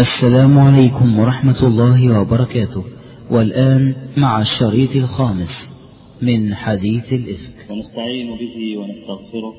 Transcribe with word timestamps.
السلام 0.00 0.58
عليكم 0.58 1.18
ورحمة 1.18 1.60
الله 1.62 2.20
وبركاته. 2.20 2.84
والآن 3.30 3.94
مع 4.16 4.40
الشريط 4.40 4.96
الخامس 4.96 5.54
من 6.22 6.54
حديث 6.54 7.12
الإفك. 7.12 7.70
ونستعين 7.70 8.36
به 8.36 8.76
ونستغفره. 8.78 9.54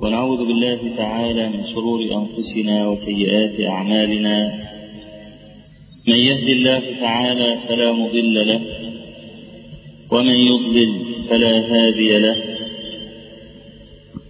ونعوذ 0.00 0.38
بالله 0.38 0.96
تعالى 0.96 1.48
من 1.48 1.66
شرور 1.74 2.00
أنفسنا 2.00 2.88
وسيئات 2.88 3.60
أعمالنا. 3.60 4.36
من 6.08 6.14
يهد 6.14 6.48
الله 6.48 6.82
تعالى 7.00 7.58
فلا 7.68 7.92
مضل 7.92 8.48
له 8.48 8.60
ومن 10.10 10.34
يضلل 10.34 11.04
فلا 11.30 11.54
هادي 11.72 12.18
له. 12.18 12.36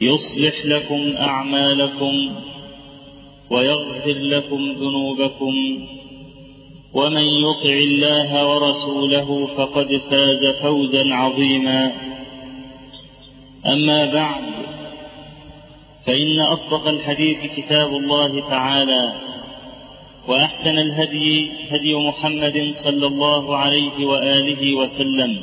يصلح 0.00 0.66
لكم 0.66 1.16
أعمالكم 1.16 2.34
ويغفر 3.50 4.18
لكم 4.18 4.72
ذنوبكم 4.72 5.54
ومن 6.94 7.24
يطع 7.24 7.76
الله 7.88 8.48
ورسوله 8.50 9.46
فقد 9.46 10.00
فاز 10.10 10.46
فوزا 10.62 11.04
عظيما. 11.14 11.92
أما 13.66 14.06
بعد 14.06 14.44
فإن 16.06 16.40
أصدق 16.40 16.88
الحديث 16.88 17.38
كتاب 17.56 17.96
الله 17.96 18.48
تعالى 18.48 19.12
وأحسن 20.28 20.78
الهدي 20.78 21.50
هدي 21.70 21.94
محمد 21.94 22.72
صلى 22.74 23.06
الله 23.06 23.56
عليه 23.56 24.06
وآله 24.06 24.74
وسلم 24.74 25.40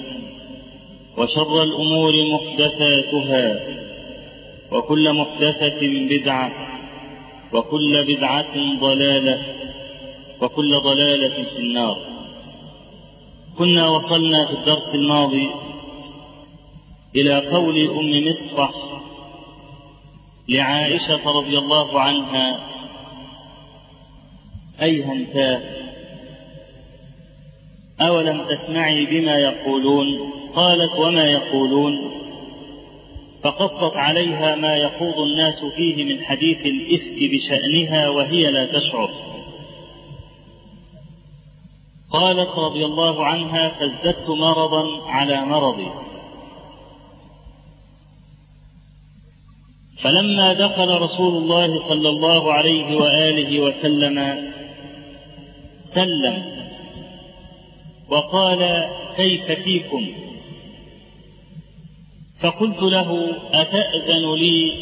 وشر 1.17 1.63
الأمور 1.63 2.13
محدثاتها 2.33 3.59
وكل 4.73 5.13
محدثة 5.13 5.79
بدعة 5.81 6.51
وكل 7.53 8.03
بدعة 8.03 8.79
ضلالة 8.79 9.41
وكل 10.41 10.79
ضلالة 10.79 11.43
في 11.43 11.59
النار. 11.59 11.97
كنا 13.57 13.89
وصلنا 13.89 14.45
في 14.45 14.53
الدرس 14.53 14.95
الماضي 14.95 15.49
إلى 17.15 17.47
قول 17.47 17.89
أم 17.89 18.27
مصطح 18.27 18.71
لعائشة 20.49 21.31
رضي 21.31 21.57
الله 21.57 21.99
عنها 21.99 22.59
أيهمتا 24.81 25.61
أولم 28.01 28.47
تسمعي 28.49 29.05
بما 29.05 29.35
يقولون؟ 29.35 30.33
قالت 30.55 30.99
وما 30.99 31.25
يقولون؟ 31.25 32.12
فقصت 33.43 33.95
عليها 33.95 34.55
ما 34.55 34.75
يخوض 34.75 35.19
الناس 35.19 35.65
فيه 35.65 36.03
من 36.03 36.23
حديث 36.23 36.65
الإفك 36.65 37.31
بشأنها 37.31 38.09
وهي 38.09 38.51
لا 38.51 38.65
تشعر. 38.65 39.09
قالت 42.11 42.49
رضي 42.49 42.85
الله 42.85 43.25
عنها 43.25 43.69
فازددت 43.69 44.29
مرضا 44.29 44.83
على 45.07 45.45
مرضي. 45.45 45.87
فلما 50.01 50.53
دخل 50.53 51.01
رسول 51.01 51.37
الله 51.37 51.79
صلى 51.79 52.09
الله 52.09 52.53
عليه 52.53 52.95
وآله 52.95 53.59
وسلم 53.59 54.49
سلم 55.81 56.43
وقال 58.09 58.89
كيف 59.15 59.51
فيكم؟ 59.51 60.22
فقلت 62.43 62.81
له 62.81 63.37
أتأذن 63.53 64.35
لي 64.35 64.73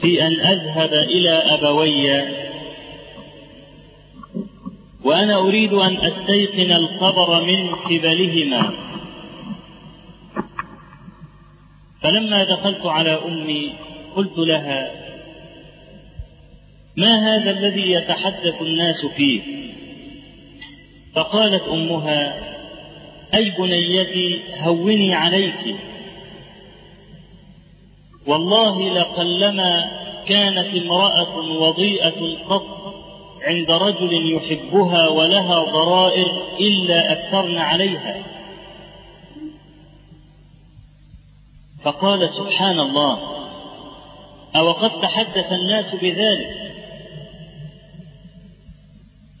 في 0.00 0.26
أن 0.26 0.40
أذهب 0.40 0.92
إلى 0.92 1.30
أبوي؟ 1.30 2.22
وأنا 5.04 5.36
أريد 5.36 5.72
أن 5.72 5.96
أستيقن 5.96 6.72
الخبر 6.72 7.44
من 7.44 7.74
قبلهما. 7.74 8.72
فلما 12.02 12.44
دخلت 12.44 12.86
على 12.86 13.10
أمي 13.10 13.72
قلت 14.16 14.38
لها 14.38 14.90
ما 16.96 17.36
هذا 17.36 17.50
الذي 17.50 17.90
يتحدث 17.92 18.62
الناس 18.62 19.06
فيه؟ 19.06 19.40
فقالت 21.14 21.62
أمها 21.62 22.34
أي 23.34 23.50
بنيتي 23.50 24.40
هوني 24.60 25.14
عليك؟ 25.14 25.76
والله 28.26 28.88
لقلما 28.92 30.02
كانت 30.26 30.76
امرأة 30.76 31.36
وضيئة 31.36 32.46
قط 32.48 32.94
عند 33.42 33.70
رجل 33.70 34.36
يحبها 34.36 35.08
ولها 35.08 35.64
ضرائر 35.64 36.42
إلا 36.60 37.12
أكثرن 37.12 37.58
عليها. 37.58 38.22
فقالت 41.84 42.32
سبحان 42.32 42.80
الله 42.80 43.18
أو 44.56 44.72
قد 44.72 45.00
تحدث 45.00 45.52
الناس 45.52 45.94
بذلك؟ 45.94 46.72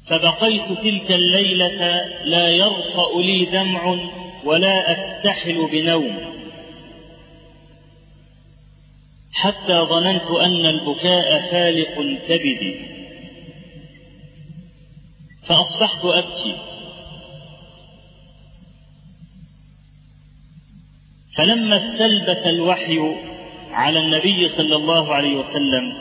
فبقيت 0.06 0.78
تلك 0.78 1.12
الليلة 1.12 2.00
لا 2.24 2.48
يرقأ 2.48 3.20
لي 3.20 3.44
دمع 3.44 3.98
ولا 4.44 4.90
أكتحل 4.92 5.68
بنوم. 5.72 6.41
حتى 9.32 9.78
ظننت 9.78 10.30
أن 10.30 10.66
البكاء 10.66 11.50
فالق 11.50 12.20
كبدي 12.28 12.74
فأصبحت 15.46 16.04
أبكي. 16.04 16.56
فلما 21.36 21.76
استلبث 21.76 22.46
الوحي 22.46 23.16
على 23.70 23.98
النبي 23.98 24.48
صلى 24.48 24.76
الله 24.76 25.14
عليه 25.14 25.36
وسلم 25.36 25.94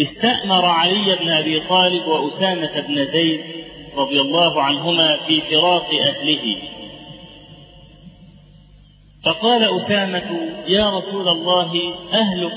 استأمر 0.00 0.64
علي 0.64 1.16
بن 1.20 1.30
أبي 1.30 1.60
طالب 1.60 2.06
وأسامة 2.06 2.80
بن 2.80 3.04
زيد 3.04 3.40
رضي 3.96 4.20
الله 4.20 4.62
عنهما 4.62 5.16
في 5.16 5.40
فراق 5.40 5.88
أهله. 6.06 6.62
فقال 9.24 9.76
أسامة 9.76 10.52
يا 10.66 10.90
رسول 10.90 11.28
الله 11.28 11.94
أهلك. 12.12 12.52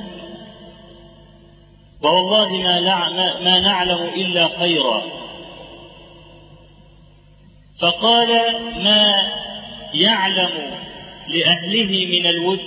ووالله 2.03 2.49
ما, 2.51 3.39
ما 3.39 3.59
نعلم 3.59 4.03
إلا 4.03 4.59
خيرا. 4.59 5.01
فقال 7.81 8.27
ما 8.83 9.11
يعلم 9.93 10.49
لأهله 11.27 12.05
من 12.05 12.27
الود؟ 12.27 12.59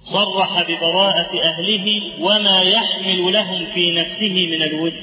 صرح 0.00 0.62
ببراءة 0.62 1.42
أهله 1.44 2.02
وما 2.20 2.62
يحمل 2.62 3.32
لهم 3.32 3.66
في 3.74 3.90
نفسه 3.90 4.46
من 4.50 4.62
الود. 4.62 4.94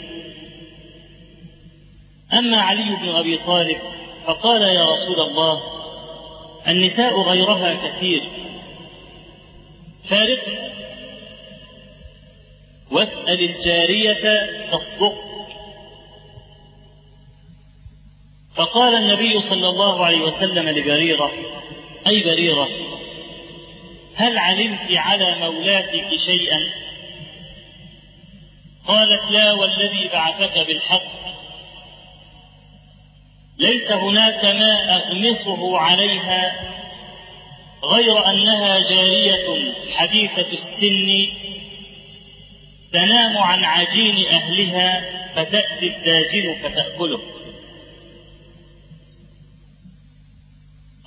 أما 2.33 2.61
علي 2.61 2.95
بن 2.95 3.09
أبي 3.09 3.37
طالب 3.37 3.77
فقال 4.25 4.61
يا 4.61 4.85
رسول 4.85 5.19
الله 5.19 5.76
النساء 6.67 7.21
غيرها 7.21 7.87
كثير. 7.87 8.29
فارق. 10.09 10.67
واسأل 12.91 13.41
الجارية 13.41 14.49
تصدق 14.71 15.13
فقال 18.55 18.93
النبي 18.95 19.41
صلى 19.41 19.69
الله 19.69 20.05
عليه 20.05 20.21
وسلم 20.21 20.69
لبريرة 20.69 21.31
أي 22.07 22.23
بريرة 22.23 22.67
هل 24.15 24.37
علمت 24.37 24.91
على 24.91 25.39
مولاتك 25.39 26.15
شيئا؟ 26.15 26.59
قالت 28.87 29.31
لا 29.31 29.53
والذي 29.53 30.09
بعثك 30.13 30.67
بالحق. 30.67 31.26
ليس 33.59 33.91
هناك 33.91 34.45
ما 34.45 34.95
أغمصه 34.95 35.77
عليها 35.77 36.59
غير 37.83 38.29
أنها 38.29 38.79
جارية 38.79 39.73
حديثة 39.95 40.51
السن 40.51 41.27
تنام 42.93 43.37
عن 43.37 43.63
عجين 43.63 44.27
أهلها 44.27 45.17
فتأتي 45.35 45.87
الداجن 45.87 46.55
فتأكله. 46.63 47.19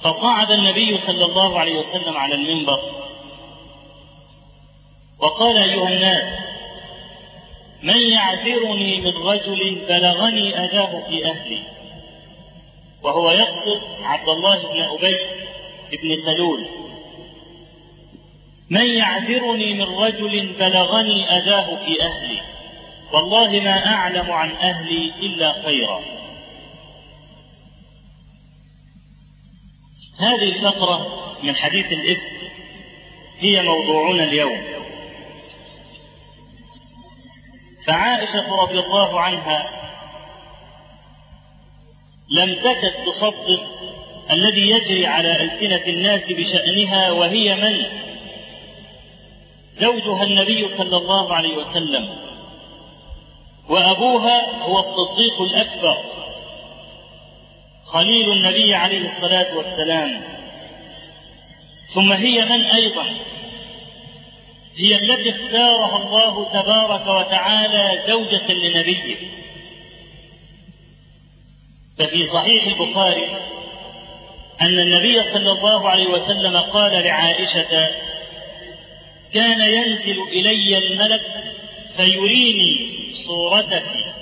فصعد 0.03 0.51
النبي 0.51 0.97
صلى 0.97 1.25
الله 1.25 1.59
عليه 1.59 1.79
وسلم 1.79 2.17
على 2.17 2.35
المنبر 2.35 2.81
وقال 5.19 5.57
أيها 5.57 5.89
الناس 5.89 6.41
من 7.83 7.97
يعذرني 7.97 9.01
من 9.01 9.17
رجل 9.17 9.87
بلغني 9.89 10.65
أذاه 10.65 11.03
في 11.09 11.27
أهلي. 11.27 11.80
وهو 13.03 13.31
يقصد 13.31 13.81
عبد 14.03 14.29
الله 14.29 14.73
بن 14.73 14.81
أبي 14.81 15.17
بن 16.03 16.17
سلول. 16.17 16.65
من 18.71 18.87
يعذرني 18.87 19.75
من 19.75 19.95
رجل 19.95 20.53
بلغني 20.59 21.39
أذاه 21.39 21.87
في 21.87 22.03
أهلي 22.03 22.41
والله 23.13 23.61
ما 23.61 23.87
أعلم 23.87 24.33
عن 24.33 24.51
أهلي 24.51 25.13
إلا 25.21 25.63
خيرا. 25.63 26.01
هذه 30.19 30.45
الفقرة 30.45 31.27
من 31.43 31.57
حديث 31.57 31.93
الإفك 31.93 32.53
هي 33.39 33.63
موضوعنا 33.63 34.25
اليوم. 34.25 34.63
فعائشة 37.87 38.63
رضي 38.63 38.79
الله 38.79 39.21
عنها 39.21 39.81
لم 42.31 42.55
تكد 42.55 43.05
تصدق 43.07 43.63
الذي 44.31 44.71
يجري 44.71 45.07
على 45.07 45.43
ألسنة 45.43 45.83
الناس 45.87 46.33
بشأنها 46.33 47.11
وهي 47.11 47.55
من؟ 47.55 47.87
زوجها 49.75 50.25
النبي 50.25 50.69
صلى 50.69 50.97
الله 50.97 51.35
عليه 51.35 51.57
وسلم. 51.57 52.17
وأبوها 53.69 54.63
هو 54.63 54.79
الصديق 54.79 55.41
الأكبر 55.41 55.97
خليل 57.85 58.33
النبي 58.33 58.75
عليه 58.75 59.09
الصلاة 59.09 59.57
والسلام. 59.57 60.23
ثم 61.87 62.13
هي 62.13 62.45
من 62.45 62.65
أيضا؟ 62.65 63.07
هي 64.77 64.97
التي 64.97 65.31
اختارها 65.31 65.97
الله 65.97 66.51
تبارك 66.53 67.07
وتعالى 67.07 68.03
زوجة 68.07 68.53
لنبيه. 68.53 69.17
ففي 71.99 72.25
صحيح 72.25 72.67
البخاري 72.67 73.27
أن 74.61 74.79
النبي 74.79 75.23
صلى 75.23 75.51
الله 75.53 75.89
عليه 75.89 76.07
وسلم 76.07 76.57
قال 76.57 76.93
لعائشة 76.93 77.89
كان 79.35 79.61
ينزل 79.61 80.23
إلي 80.23 80.79
الملك 80.79 81.23
فيريني 81.97 82.91
صورتك 83.15 84.15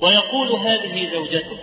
ويقول 0.00 0.52
هذه 0.52 1.08
زوجتك 1.12 1.60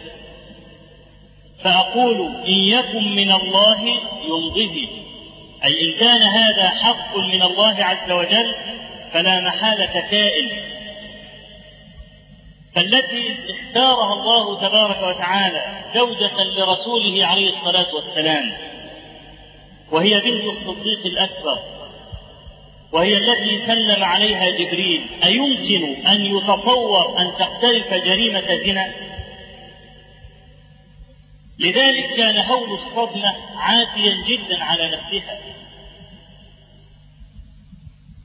فأقول 1.63 2.35
إن 2.45 2.59
يكن 2.69 3.15
من 3.15 3.31
الله 3.31 3.83
يمضه 4.27 4.75
أي 5.63 5.81
إن 5.81 5.99
كان 5.99 6.21
هذا 6.21 6.69
حق 6.69 7.17
من 7.17 7.41
الله 7.41 7.83
عز 7.83 8.11
وجل 8.11 8.55
فلا 9.11 9.39
محالة 9.41 9.99
كائن. 10.11 10.49
فالتي 12.77 13.37
اختارها 13.49 14.13
الله 14.13 14.59
تبارك 14.59 15.03
وتعالى 15.03 15.83
زوجة 15.93 16.43
لرسوله 16.43 17.25
عليه 17.25 17.47
الصلاة 17.47 17.95
والسلام 17.95 18.53
وهي 19.91 20.19
بنت 20.19 20.43
الصديق 20.43 21.05
الأكبر 21.05 21.59
وهي 22.91 23.17
التي 23.17 23.57
سلم 23.57 24.03
عليها 24.03 24.49
جبريل. 24.49 25.23
أيمكن 25.23 26.07
أن 26.07 26.25
يتصور 26.25 27.19
أن 27.19 27.31
تقترف 27.39 27.93
جريمة 27.93 28.55
زنا؟ 28.55 28.93
لذلك 31.59 32.15
كان 32.17 32.37
هول 32.37 32.71
الصدمة 32.71 33.35
عاتيا 33.55 34.13
جدا 34.27 34.63
على 34.63 34.89
نفسها. 34.89 35.39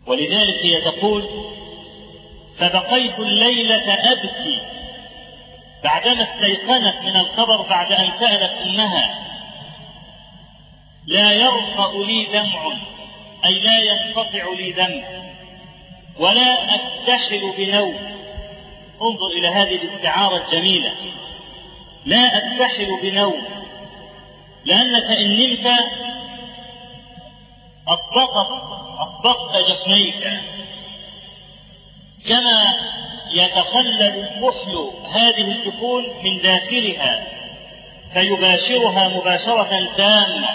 ولذلك 0.07 0.57
هي 0.65 0.81
تقول 0.81 1.52
فبقيت 2.59 3.19
الليلة 3.19 3.95
أبكي. 4.13 4.61
بعدما 5.85 6.23
استيقنت 6.23 7.03
من 7.03 7.17
الخبر 7.17 7.63
بعد 7.63 7.93
أن 7.93 8.13
سألت 8.17 8.53
أمها 8.53 9.19
لا 11.07 11.33
يرقأ 11.33 12.05
لي 12.05 12.27
دمع 12.33 12.73
أي 13.45 13.59
لا 13.59 13.79
ينقطع 13.79 14.45
لي 14.59 14.73
دم 14.73 15.03
ولا 16.19 16.75
أكتحل 16.75 17.53
بنوم. 17.59 17.95
انظر 19.03 19.27
إلى 19.39 19.49
هذه 19.49 19.75
الاستعارة 19.75 20.37
الجميلة. 20.37 20.93
لا 22.05 22.31
أكتحل 22.39 23.01
بنوم 23.03 23.43
لأنك 24.65 25.11
إن 25.11 25.37
نمت 25.37 25.67
أطبقت 27.89 28.63
أطبقت 28.99 29.71
جفنيك 29.71 30.29
كما 32.27 32.63
يتخلل 33.35 34.03
الكحل 34.03 34.91
هذه 35.05 35.53
الجفون 35.53 36.05
من 36.25 36.43
داخلها 36.43 37.27
فيباشرها 38.13 39.09
مباشرة 39.09 39.95
تامة. 39.97 40.49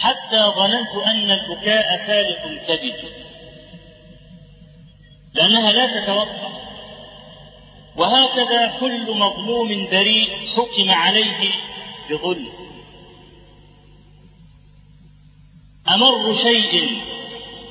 حتى 0.00 0.52
ظننت 0.56 1.06
أن 1.06 1.30
البكاء 1.30 2.06
فالق 2.06 2.44
الكبد 2.44 3.12
لأنها 5.34 5.72
لا 5.72 6.00
تتوقع 6.00 6.48
وهكذا 7.96 8.72
كل 8.80 9.14
مظلوم 9.14 9.86
بريء 9.90 10.46
حكم 10.56 10.90
عليه 10.90 11.50
بظلم. 12.10 12.52
أمر 15.88 16.36
شيء 16.36 17.02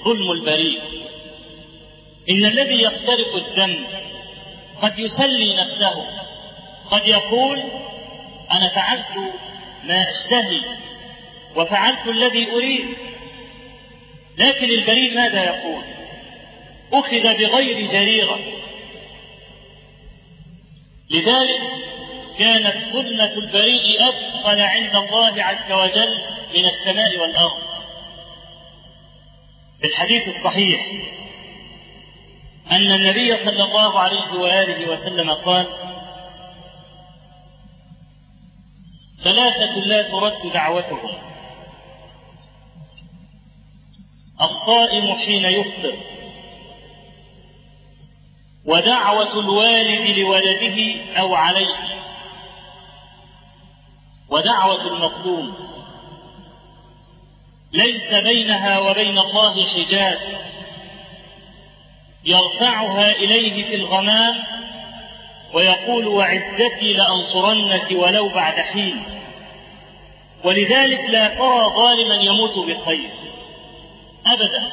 ظلم 0.03 0.31
البريء. 0.31 0.96
إن 2.29 2.45
الذي 2.45 2.81
يقترف 2.81 3.35
الدم 3.35 3.85
قد 4.81 4.99
يسلي 4.99 5.53
نفسه. 5.53 6.05
قد 6.91 7.07
يقول 7.07 7.59
أنا 8.51 8.69
فعلت 8.75 9.33
ما 9.83 10.05
أشتهي 10.09 10.61
وفعلت 11.55 12.07
الذي 12.07 12.51
أريد. 12.51 12.85
لكن 14.37 14.69
البريء 14.69 15.15
ماذا 15.15 15.43
يقول؟ 15.43 15.83
أخذ 16.93 17.21
بغير 17.21 17.91
جريرة. 17.91 18.39
لذلك 21.09 21.61
كانت 22.37 22.93
ظلمة 22.93 23.33
البريء 23.33 24.09
أثقل 24.09 24.61
عند 24.61 24.95
الله 24.95 25.43
عز 25.43 25.71
وجل 25.71 26.21
من 26.55 26.65
السماء 26.65 27.17
والأرض. 27.19 27.61
في 29.81 29.87
الحديث 29.87 30.27
الصحيح 30.27 30.81
أن 32.71 32.91
النبي 32.91 33.37
صلى 33.37 33.63
الله 33.63 33.99
عليه 33.99 34.33
وآله 34.33 34.91
وسلم 34.91 35.31
قال 35.31 35.67
ثلاثة 39.23 39.79
لا 39.79 40.01
ترد 40.01 40.53
دعوتهم. 40.53 41.17
الصائم 44.41 45.13
حين 45.13 45.45
يفطر. 45.45 45.97
ودعوة 48.65 49.39
الوالد 49.39 50.17
لولده 50.17 50.95
أو 51.19 51.35
عليه. 51.35 52.01
ودعوة 54.29 54.87
المظلوم. 54.87 55.53
ليس 57.73 58.13
بينها 58.13 58.79
وبين 58.79 59.19
الله 59.19 59.65
حجاب. 59.65 60.46
يرفعها 62.27 63.11
إليه 63.11 63.63
في 63.63 63.75
الغمام 63.75 64.43
ويقول 65.53 66.07
وعزتي 66.07 66.93
لأنصرنك 66.93 67.91
ولو 67.91 68.29
بعد 68.29 68.53
حين. 68.53 69.03
ولذلك 70.43 71.09
لا 71.09 71.27
ترى 71.27 71.73
ظالما 71.75 72.15
يموت 72.15 72.57
بخير. 72.57 73.09
أبدا. 74.25 74.71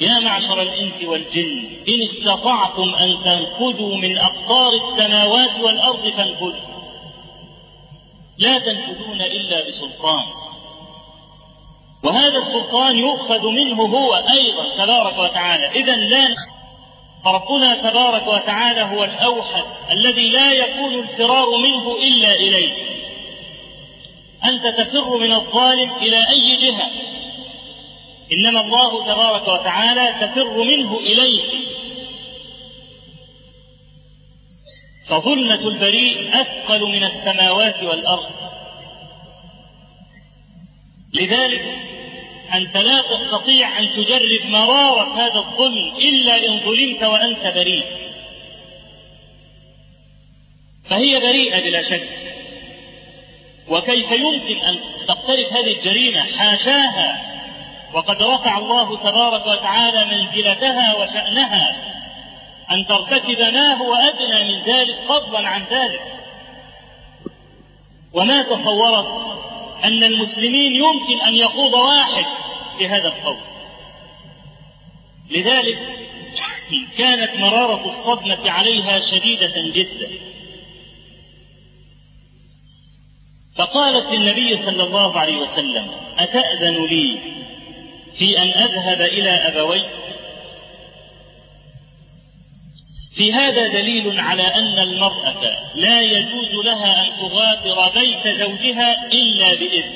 يا 0.00 0.18
معشر 0.18 0.62
الإنس 0.62 1.02
والجن 1.04 1.70
إن 1.88 2.02
استطعتم 2.02 2.94
أن 2.94 3.16
تنفذوا 3.24 3.96
من 3.96 4.18
أقطار 4.18 4.72
السماوات 4.74 5.60
والأرض 5.60 6.08
فانفذوا. 6.08 6.70
لا 8.38 8.58
تنفذون 8.58 9.20
إلا 9.20 9.66
بسلطان. 9.66 10.24
وهذا 12.04 12.38
السلطان 12.38 12.98
يؤخذ 12.98 13.48
منه 13.48 13.82
هو 13.82 14.14
أيضا 14.14 14.84
تبارك 14.84 15.18
وتعالى. 15.18 15.70
إذا 15.80 15.96
لا 15.96 16.34
فربنا 17.24 17.90
تبارك 17.90 18.26
وتعالى 18.26 18.82
هو 18.82 19.04
الأوحد 19.04 19.64
الذي 19.90 20.28
لا 20.28 20.52
يكون 20.52 20.94
الفرار 20.94 21.56
منه 21.56 21.96
إلا 22.02 22.32
إليه 22.32 22.72
أنت 24.44 24.66
تفر 24.66 25.18
من 25.18 25.32
الظالم 25.32 25.96
إلى 25.96 26.28
أي 26.28 26.56
جهة؟ 26.56 26.90
إنما 28.32 28.60
الله 28.60 29.04
تبارك 29.04 29.48
وتعالى 29.48 30.14
تفر 30.20 30.64
منه 30.64 30.98
إليه 30.98 31.42
فظلمة 35.08 35.68
البريء 35.68 36.28
أثقل 36.40 36.80
من 36.80 37.04
السماوات 37.04 37.82
والأرض. 37.82 38.30
لذلك 41.14 41.76
أنت 42.54 42.76
لا 42.76 43.02
تستطيع 43.02 43.78
أن 43.78 43.92
تجرب 43.92 44.46
مرارة 44.46 45.14
هذا 45.14 45.38
الظلم 45.38 45.96
إلا 45.98 46.46
إن 46.46 46.60
ظلمت 46.60 47.02
وأنت 47.02 47.54
بريء. 47.54 47.84
فهي 50.90 51.20
بريئة 51.20 51.60
بلا 51.60 51.82
شك. 51.82 52.08
وكيف 53.68 54.10
يمكن 54.10 54.56
أن 54.64 54.78
تقترف 55.08 55.52
هذه 55.52 55.78
الجريمة؟ 55.78 56.22
حاشاها. 56.22 57.30
وقد 57.94 58.22
رفع 58.22 58.58
الله 58.58 58.96
تبارك 58.96 59.46
وتعالى 59.46 60.04
منزلتها 60.04 60.94
وشأنها 60.94 61.76
أن 62.70 62.86
ترتكب 62.86 63.40
ما 63.40 63.74
هو 63.74 63.94
أدنى 63.94 64.44
من 64.44 64.62
ذلك 64.62 64.96
فضلا 65.08 65.48
عن 65.48 65.64
ذلك. 65.70 66.02
وما 68.12 68.42
تصورت 68.42 69.06
أن 69.84 70.04
المسلمين 70.04 70.72
يمكن 70.76 71.20
أن 71.20 71.34
يخوض 71.34 71.72
واحد 71.74 72.24
في 72.78 72.88
هذا 72.88 73.08
القول. 73.08 73.38
لذلك 75.30 75.78
كانت 76.98 77.34
مرارة 77.34 77.86
الصدمة 77.86 78.50
عليها 78.50 79.00
شديدة 79.00 79.52
جدا. 79.56 80.10
فقالت 83.56 84.06
للنبي 84.12 84.62
صلى 84.62 84.82
الله 84.82 85.18
عليه 85.18 85.36
وسلم 85.36 85.90
أتأذن 86.18 86.86
لي 86.86 87.18
في 88.18 88.42
أن 88.42 88.48
أذهب 88.48 89.00
إلى 89.00 89.30
أبوي؟ 89.30 89.82
في 93.16 93.32
هذا 93.32 93.68
دليل 93.68 94.20
على 94.20 94.42
أن 94.42 94.78
المرأة 94.78 95.72
لا 95.74 96.00
يجوز 96.00 96.64
لها 96.64 97.02
أن 97.02 97.10
تغادر 97.20 98.00
بيت 98.00 98.38
زوجها 98.40 99.06
إلا 99.12 99.54
بإذن. 99.54 99.94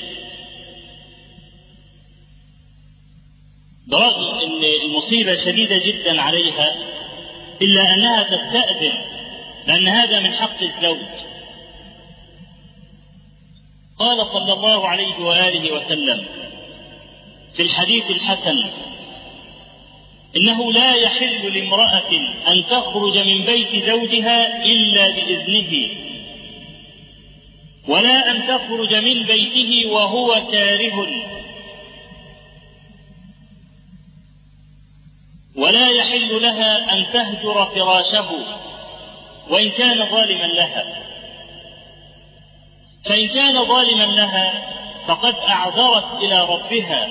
برغم 3.86 4.24
أن 4.44 4.64
المصيبة 4.84 5.36
شديدة 5.36 5.76
جدا 5.76 6.20
عليها 6.20 6.74
إلا 7.62 7.94
أنها 7.94 8.22
تستأذن 8.22 9.04
لأن 9.66 9.88
هذا 9.88 10.20
من 10.20 10.34
حق 10.34 10.62
الزوج. 10.62 11.06
قال 13.98 14.26
صلى 14.26 14.52
الله 14.52 14.88
عليه 14.88 15.18
وآله 15.18 15.72
وسلم 15.72 16.24
في 17.54 17.62
الحديث 17.62 18.10
الحسن 18.10 18.70
إنه 20.36 20.72
لا 20.72 20.94
يحل 20.94 21.54
لامرأة 21.54 22.10
أن 22.48 22.64
تخرج 22.70 23.18
من 23.18 23.44
بيت 23.44 23.84
زوجها 23.84 24.64
إلا 24.64 25.06
بإذنه 25.10 25.88
ولا 27.88 28.30
أن 28.30 28.46
تخرج 28.46 28.94
من 28.94 29.22
بيته 29.22 29.90
وهو 29.90 30.46
كاره 30.52 31.06
ولا 35.56 35.88
يحل 35.88 36.42
لها 36.42 36.94
أن 36.94 37.06
تهجر 37.12 37.66
فراشه 37.66 38.30
وإن 39.50 39.70
كان 39.70 40.10
ظالما 40.10 40.44
لها. 40.44 41.04
فإن 43.04 43.28
كان 43.28 43.64
ظالما 43.64 44.04
لها 44.04 44.52
فقد 45.06 45.34
أعذرت 45.48 46.22
إلى 46.22 46.44
ربها. 46.44 47.08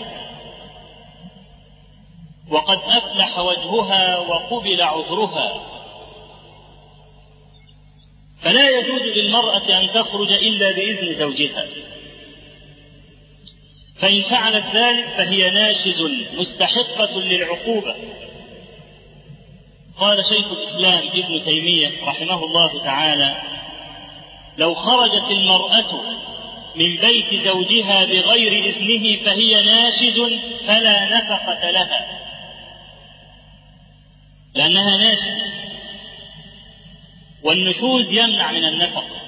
وقد 2.54 2.80
أفلح 2.86 3.40
وجهها 3.40 4.18
وقبل 4.18 4.82
عذرها. 4.82 5.62
فلا 8.42 8.70
يجوز 8.70 9.02
للمرأة 9.02 9.80
أن 9.80 9.90
تخرج 9.92 10.32
إلا 10.32 10.72
بإذن 10.72 11.16
زوجها. 11.16 11.66
فإن 13.96 14.22
فعلت 14.22 14.76
ذلك 14.76 15.08
فهي 15.18 15.52
ناشز 15.52 16.02
مستحقة 16.38 17.20
للعقوبة. 17.20 17.96
قال 19.98 20.18
شيخ 20.26 20.52
الإسلام 20.52 21.04
ابن 21.14 21.44
تيمية 21.44 22.06
رحمه 22.06 22.44
الله 22.44 22.84
تعالى 22.84 23.42
لو 24.58 24.76
خرجت 24.76 25.32
المرأة 25.32 26.02
من 26.76 26.98
بيت 26.98 27.44
زوجها 27.46 28.06
بغير 28.06 28.66
إذنه 28.66 29.26
فهي 29.26 29.62
ناشز 29.62 30.20
فلا 30.68 31.18
نفقة 31.18 31.72
لها. 31.72 32.13
لأنها 34.56 34.98
ناشزة 34.98 35.54
والنشوز 37.44 38.12
يمنع 38.12 38.52
من 38.52 38.66
النفقة 38.66 39.24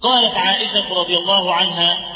قالت 0.00 0.34
عائشة 0.34 0.94
رضي 0.94 1.16
الله 1.16 1.54
عنها 1.54 2.12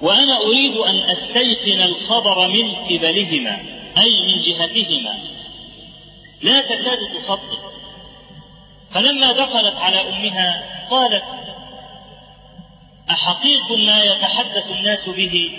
وأنا 0.00 0.36
أريد 0.36 0.76
أن 0.76 1.10
أستيقن 1.10 1.80
الخبر 1.80 2.48
من 2.48 2.74
قبلهما 2.74 3.60
أي 3.98 4.10
من 4.22 4.40
جهتهما. 4.40 5.18
لا 6.42 6.60
تكاد 6.60 6.98
تصدق. 7.18 7.72
فلما 8.90 9.32
دخلت 9.32 9.76
على 9.76 10.08
أمها 10.08 10.64
قالت 10.90 11.24
أحقيق 13.10 13.72
ما 13.72 14.02
يتحدث 14.02 14.70
الناس 14.70 15.08
به؟ 15.08 15.58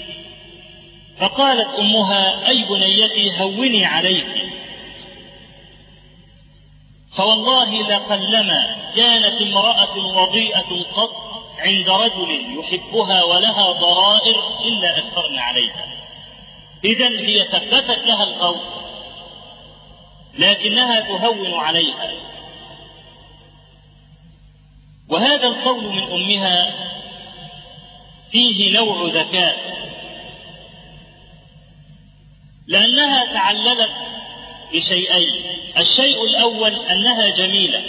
فقالت 1.17 1.67
أمها 1.79 2.49
أي 2.49 2.63
بنيتي 2.63 3.39
هوني 3.39 3.85
عليك. 3.85 4.51
فوالله 7.17 7.89
لقلما 7.89 8.91
كانت 8.95 9.41
امرأة 9.41 9.97
وضيئة 10.15 10.83
قط 10.95 11.11
عند 11.59 11.89
رجل 11.89 12.59
يحبها 12.59 13.23
ولها 13.23 13.71
ضرائر 13.71 14.35
إلا 14.65 14.97
أكثرن 14.97 15.39
عليها 15.39 15.87
إذا 16.85 17.07
هي 17.09 17.43
ثبتت 17.43 18.05
لها 18.05 18.23
القول 18.23 18.59
لكنها 20.39 20.99
تهون 20.99 21.53
عليها. 21.53 22.11
وهذا 25.09 25.47
القول 25.47 25.83
من 25.83 26.03
أمها 26.03 26.75
فيه 28.31 28.71
نوع 28.79 29.07
ذكاء. 29.07 29.70
لأنها 32.71 33.33
تعللت 33.33 33.91
بشيئين. 34.73 35.43
الشيء 35.77 36.23
الأول 36.23 36.75
أنها 36.75 37.29
جميلة. 37.29 37.83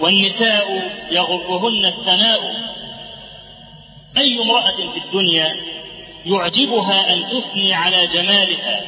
والنساء 0.00 0.92
يغرهن 1.10 1.86
الثناء. 1.86 2.40
أي 4.18 4.42
امرأة 4.42 4.92
في 4.92 4.98
الدنيا 5.04 5.52
يعجبها 6.26 7.12
أن 7.12 7.28
تثني 7.28 7.74
على 7.74 8.06
جمالها 8.06 8.82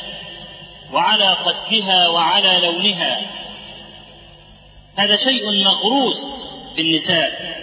وعلى 0.92 1.28
قدها 1.28 2.08
وعلى 2.08 2.60
لونها. 2.62 3.20
هذا 4.96 5.16
شيء 5.16 5.64
مغروس 5.64 6.46
في 6.74 6.82
النساء. 6.82 7.62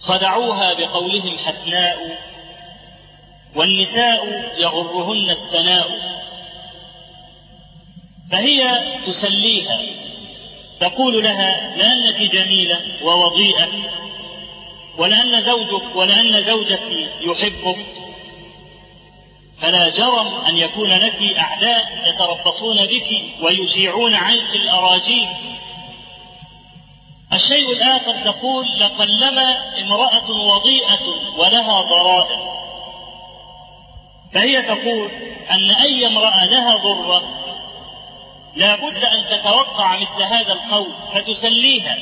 خدعوها 0.00 0.74
بقولهم 0.74 1.38
حسناء 1.38 2.29
والنساء 3.56 4.52
يغرهن 4.58 5.30
الثناء. 5.30 5.90
فهي 8.32 8.80
تسليها 9.06 9.80
تقول 10.80 11.24
لها 11.24 11.76
لأنك 11.76 12.16
جميلة 12.16 12.80
ووضيئة 13.02 13.68
ولأن 14.98 15.42
زوجك 15.42 15.96
ولأن 15.96 16.40
زوجك 16.40 16.82
يحبك. 17.20 17.86
فلا 19.60 19.88
جرم 19.88 20.34
أن 20.48 20.58
يكون 20.58 20.90
لك 20.90 21.22
أعداء 21.38 21.84
يتربصون 22.06 22.86
بك 22.86 23.22
ويشيعون 23.42 24.14
عنك 24.14 24.54
الأراجيل 24.54 25.28
الشيء 27.32 27.72
الآخر 27.72 28.24
تقول 28.24 28.66
لقلما 28.80 29.56
امرأة 29.78 30.30
وضيئة 30.30 31.00
ولها 31.36 31.80
ضرائر 31.82 32.49
فهي 34.32 34.62
تقول 34.62 35.10
أن 35.50 35.70
أي 35.70 36.06
امرأة 36.06 36.44
لها 36.44 36.76
ضرة 36.76 37.40
لا 38.56 38.76
بد 38.76 39.04
أن 39.04 39.26
تتوقع 39.30 39.96
مثل 39.96 40.22
هذا 40.22 40.52
القول 40.52 40.92
فتسليها 41.14 41.98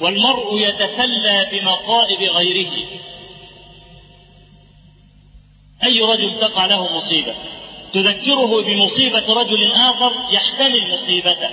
والمرء 0.00 0.58
يتسلى 0.58 1.48
بمصائب 1.52 2.22
غيره. 2.22 2.72
أي 5.84 6.00
رجل 6.00 6.40
تقع 6.40 6.66
له 6.66 6.96
مصيبة 6.96 7.34
تذكره 7.92 8.62
بمصيبة 8.62 9.32
رجل 9.32 9.72
آخر 9.72 10.12
يحتمل 10.30 10.92
مصيبته. 10.92 11.50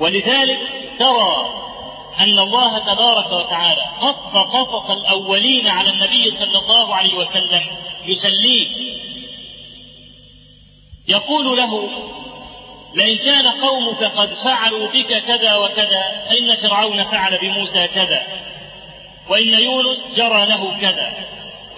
ولذلك 0.00 0.58
ترى 0.98 1.62
أن 2.20 2.38
الله 2.38 2.78
تبارك 2.78 3.32
وتعالى 3.32 3.82
قص 4.00 4.36
قصص 4.36 4.90
الأولين 4.90 5.68
على 5.68 5.90
النبي 5.90 6.30
صلى 6.30 6.58
الله 6.58 6.94
عليه 6.94 7.14
وسلم 7.14 7.62
يسليه. 8.06 8.96
يقول 11.08 11.56
له 11.56 11.88
لئن 12.94 13.18
كان 13.18 13.48
قومك 13.48 14.04
قد 14.04 14.34
فعلوا 14.34 14.86
بك 14.86 15.22
كذا 15.26 15.56
وكذا 15.56 16.26
فإن 16.28 16.56
فرعون 16.56 17.04
فعل 17.04 17.38
بموسى 17.38 17.88
كذا 17.88 18.26
وإن 19.28 19.48
يونس 19.48 20.06
جرى 20.16 20.46
له 20.46 20.80
كذا 20.80 21.14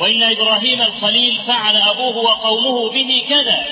وإن 0.00 0.22
إبراهيم 0.22 0.82
الخليل 0.82 1.38
فعل 1.46 1.76
أبوه 1.76 2.16
وقومه 2.16 2.90
به 2.90 3.24
كذا. 3.28 3.64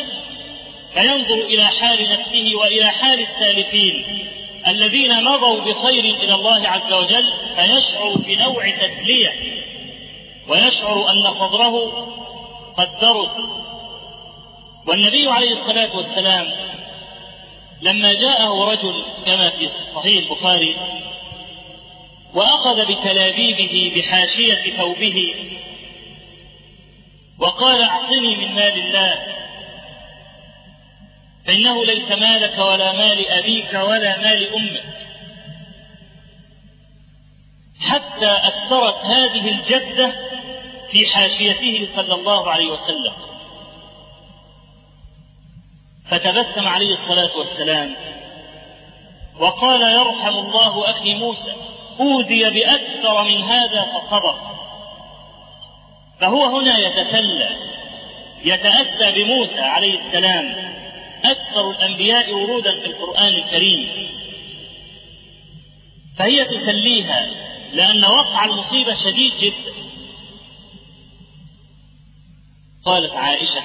فينظر 0.93 1.35
إلى 1.35 1.67
حال 1.67 2.11
نفسه 2.11 2.53
وإلى 2.55 2.91
حال 2.91 3.21
السالفين. 3.21 4.29
الذين 4.67 5.25
مضوا 5.25 5.61
بخير 5.61 6.05
إلى 6.05 6.35
الله 6.35 6.69
عز 6.69 6.93
وجل 6.93 7.33
فيشعر 7.57 8.15
بنوع 8.17 8.71
تسلية 8.71 9.33
ويشعر 10.49 11.11
أن 11.11 11.31
صدره 11.33 12.07
قد 12.77 12.99
درد 13.01 13.31
والنبي 14.87 15.31
عليه 15.31 15.51
الصلاة 15.51 15.97
والسلام 15.97 16.47
لما 17.83 18.13
جاءه 18.13 18.65
رجل 18.73 19.05
كما 19.27 19.51
في 19.51 19.69
صحيح 19.69 20.31
البخاري 20.31 20.77
وأخذ 22.35 22.87
بتلابيبه 22.87 23.93
بحاشية 23.97 24.77
ثوبه 24.77 25.35
وقال 27.39 27.83
أعطني 27.83 28.37
من 28.37 28.55
مال 28.55 28.79
الله 28.79 29.36
فإنه 31.47 31.85
ليس 31.85 32.13
مالك 32.13 32.59
ولا 32.59 32.93
مال 32.93 33.29
أبيك 33.29 33.75
ولا 33.75 34.19
مال 34.19 34.55
أمك. 34.55 35.07
حتى 37.91 38.39
أثرت 38.49 39.05
هذه 39.05 39.49
الجدة 39.49 40.13
في 40.91 41.07
حاشيته 41.07 41.87
صلى 41.87 42.15
الله 42.15 42.51
عليه 42.51 42.67
وسلم. 42.67 43.13
فتبسم 46.07 46.69
عليه 46.69 46.91
الصلاة 46.91 47.39
والسلام. 47.39 47.97
وقال 49.41 49.83
يرحم 49.83 50.39
الله 50.39 50.91
أخي 50.91 51.15
موسى 51.15 51.53
أوذي 52.01 52.51
بأكثر 52.51 53.25
من 53.25 53.43
هذا 53.43 53.83
فصبر. 53.83 54.35
فهو 56.21 56.59
هنا 56.59 56.79
يتسلى 56.79 57.51
يتأسى 58.45 59.13
بموسى 59.13 59.61
عليه 59.61 59.99
السلام. 60.07 60.77
أكثر 61.25 61.71
الأنبياء 61.71 62.33
ورودا 62.33 62.81
في 62.81 62.87
القرآن 62.87 63.35
الكريم. 63.35 64.09
فهي 66.19 66.45
تسليها 66.45 67.31
لأن 67.73 68.05
وقع 68.05 68.45
المصيبة 68.45 68.95
شديد 68.95 69.33
جدا. 69.41 69.75
قالت 72.85 73.13
عائشة 73.13 73.63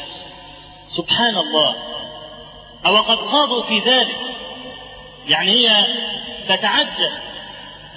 سبحان 0.88 1.38
الله 1.38 1.76
أو 2.86 2.98
قد 2.98 3.18
خاضوا 3.18 3.64
في 3.64 3.80
ذلك. 3.80 4.20
يعني 5.28 5.52
هي 5.52 5.88
تتعجب 6.48 7.12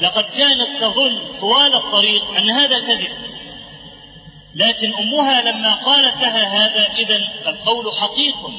لقد 0.00 0.24
كانت 0.24 0.80
تظن 0.80 1.18
طوال 1.40 1.74
الطريق 1.74 2.30
أن 2.30 2.50
هذا 2.50 2.80
كذب. 2.80 3.34
لكن 4.54 4.94
أمها 4.94 5.42
لما 5.42 5.74
قالت 5.74 6.16
لها 6.16 6.44
هذا 6.44 6.92
إذا 6.98 7.16
القول 7.46 7.92
حقيق 7.94 8.50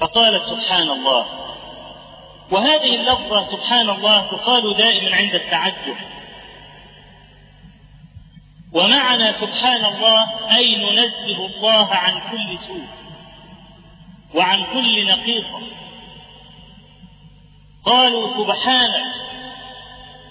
فقالت 0.00 0.42
سبحان 0.42 0.90
الله 0.90 1.26
وهذه 2.50 2.94
اللفظة 2.94 3.42
سبحان 3.42 3.90
الله 3.90 4.26
تقال 4.26 4.76
دائما 4.76 5.16
عند 5.16 5.34
التعجب. 5.34 5.96
ومعنى 8.72 9.32
سبحان 9.32 9.84
الله 9.84 10.22
أي 10.56 10.76
ننزه 10.76 11.46
الله 11.46 11.94
عن 11.94 12.20
كل 12.30 12.58
سوء 12.58 12.86
وعن 14.34 14.64
كل 14.64 15.06
نقيصة 15.06 15.60
قالوا 17.84 18.28
سبحانك 18.28 19.14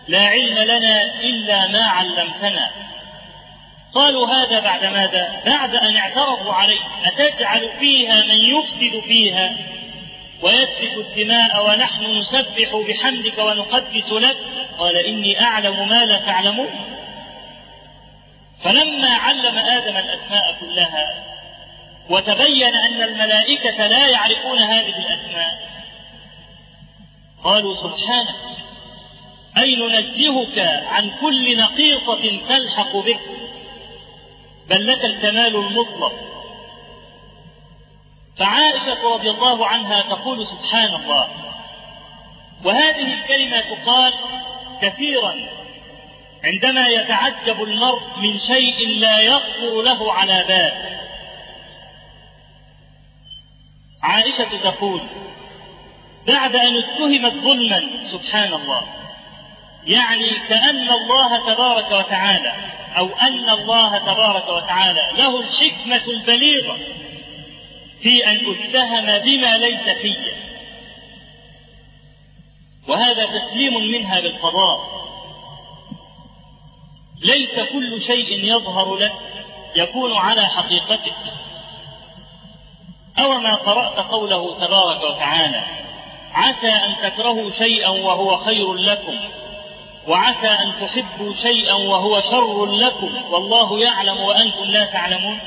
لا 0.07 0.25
علم 0.27 0.57
لنا 0.57 1.01
إلا 1.01 1.67
ما 1.67 1.83
علمتنا. 1.83 2.86
قالوا 3.97 4.27
هذا 4.27 4.59
بعد 4.59 4.85
ماذا؟ 4.85 5.41
بعد 5.45 5.75
أن 5.75 5.95
اعترضوا 5.95 6.53
عليه. 6.53 6.79
أتجعل 7.05 7.69
فيها 7.79 8.23
من 8.23 8.41
يفسد 8.41 8.99
فيها 8.99 9.57
ويسفك 10.41 10.97
الدماء 10.97 11.67
ونحن 11.67 12.05
نسبح 12.17 12.75
بحمدك 12.87 13.37
ونقدس 13.37 14.11
لك؟ 14.11 14.37
قال 14.79 14.97
إني 14.97 15.41
أعلم 15.41 15.89
ما 15.89 16.05
لا 16.05 16.19
تعلمون. 16.19 16.69
فلما 18.63 19.09
علم 19.09 19.57
آدم 19.57 19.97
الأسماء 19.97 20.55
كلها 20.59 21.23
وتبين 22.09 22.75
أن 22.75 23.01
الملائكة 23.01 23.87
لا 23.87 24.07
يعرفون 24.07 24.59
هذه 24.59 24.97
الأسماء 24.97 25.67
قالوا 27.43 27.73
سبحانك 27.73 28.35
أي 29.57 29.75
ننزهك 29.75 30.59
عن 30.87 31.09
كل 31.21 31.57
نقيصة 31.57 32.39
تلحق 32.49 32.95
بك؟ 32.95 33.19
بل 34.69 34.87
لك 34.87 35.05
الكمال 35.05 35.55
المطلق. 35.55 36.13
فعائشة 38.37 39.13
رضي 39.13 39.29
الله 39.29 39.67
عنها 39.67 40.01
تقول 40.01 40.47
سبحان 40.47 40.95
الله. 40.95 41.27
وهذه 42.65 43.13
الكلمة 43.13 43.59
تقال 43.59 44.13
كثيرا. 44.81 45.35
عندما 46.43 46.87
يتعجب 46.87 47.63
المرء 47.63 48.01
من 48.17 48.37
شيء 48.37 48.87
لا 48.87 49.19
يخطر 49.19 49.81
له 49.81 50.13
على 50.13 50.43
بال. 50.47 50.97
عائشة 54.03 54.57
تقول 54.63 55.01
بعد 56.27 56.55
أن 56.55 56.77
اتهمت 56.77 57.33
ظلما 57.33 58.03
سبحان 58.03 58.53
الله. 58.53 58.81
يعني 59.85 60.29
كأن 60.49 60.89
الله 60.89 61.53
تبارك 61.53 61.91
وتعالى 61.91 62.53
أو 62.97 63.09
أن 63.09 63.49
الله 63.49 63.97
تبارك 63.97 64.49
وتعالى 64.49 65.07
له 65.17 65.39
الحكمة 65.39 66.13
البليغة 66.13 66.77
في 68.01 68.25
أن 68.25 68.35
أتهم 68.35 69.05
بما 69.05 69.57
ليس 69.57 69.97
في 69.97 70.15
وهذا 72.87 73.25
تسليم 73.25 73.91
منها 73.91 74.19
بالقضاء. 74.19 74.97
ليس 77.21 77.59
كل 77.73 78.01
شيء 78.01 78.45
يظهر 78.45 78.95
لك 78.95 79.13
يكون 79.75 80.13
على 80.13 80.45
حقيقته. 80.45 81.13
أو 83.19 83.31
ما 83.31 83.55
قرأت 83.55 83.99
قوله 83.99 84.59
تبارك 84.65 85.03
وتعالى 85.03 85.63
عسى 86.33 86.69
أن 86.69 86.95
تكرهوا 87.03 87.49
شيئا 87.49 87.89
وهو 87.89 88.37
خير 88.37 88.73
لكم. 88.73 89.19
وعسى 90.07 90.47
أن 90.47 90.73
تحبوا 90.81 91.33
شيئا 91.33 91.73
وهو 91.73 92.21
شر 92.21 92.65
لكم 92.65 93.23
والله 93.31 93.79
يعلم 93.79 94.17
وأنتم 94.17 94.63
لا 94.63 94.85
تعلمون. 94.85 95.39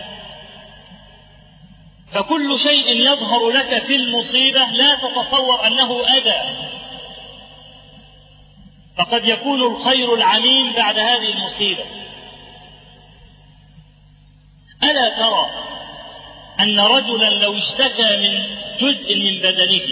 فكل 2.13 2.59
شيء 2.59 2.97
يظهر 2.97 3.51
لك 3.51 3.83
في 3.83 3.97
المصيبة 3.97 4.67
لا 4.67 4.95
تتصور 4.95 5.67
أنه 5.67 6.05
أذى. 6.07 6.57
فقد 8.97 9.25
يكون 9.25 9.63
الخير 9.63 10.15
العميم 10.15 10.73
بعد 10.73 10.99
هذه 10.99 11.33
المصيبة. 11.33 11.85
ألا 14.83 15.09
ترى 15.09 15.51
أن 16.61 16.81
رجلا 16.81 17.31
لو 17.31 17.57
اشتكى 17.57 18.17
من 18.17 18.45
جزء 18.81 19.17
من 19.17 19.39
بدنه 19.39 19.83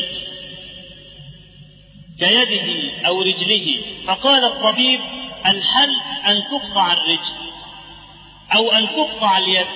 كيده 2.19 2.93
أو 3.07 3.23
رجله. 3.23 3.81
فقال 4.07 4.45
الطبيب 4.45 5.01
الحل 5.47 5.97
أن 6.27 6.45
تقطع 6.51 6.93
الرجل 6.93 7.51
أو 8.55 8.73
أن 8.73 8.89
تقطع 8.89 9.39
اليد. 9.39 9.67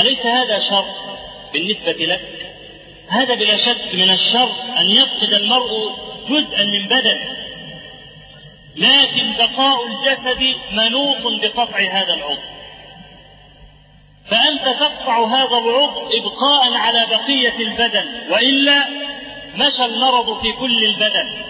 أليس 0.00 0.26
هذا 0.26 0.58
شر 0.58 0.84
بالنسبة 1.52 1.92
لك؟ 1.92 2.52
هذا 3.08 3.34
بلا 3.34 3.56
شك 3.56 3.94
من 3.94 4.10
الشر 4.10 4.50
أن 4.78 4.90
يفقد 4.90 5.32
المرء 5.32 5.92
جزءا 6.28 6.64
من 6.64 6.88
بدنه. 6.88 7.36
لكن 8.76 9.32
بقاء 9.32 9.86
الجسد 9.86 10.54
منوط 10.72 11.42
بقطع 11.42 11.78
هذا 11.78 12.14
العضو. 12.14 12.52
فأنت 14.26 14.64
تقطع 14.80 15.26
هذا 15.26 15.58
العضو 15.58 16.08
إبقاء 16.18 16.72
على 16.74 17.06
بقية 17.10 17.56
البدن 17.58 18.30
وإلا 18.30 19.01
مشى 19.54 19.84
المرض 19.84 20.40
في 20.40 20.52
كل 20.52 20.84
البدن. 20.84 21.44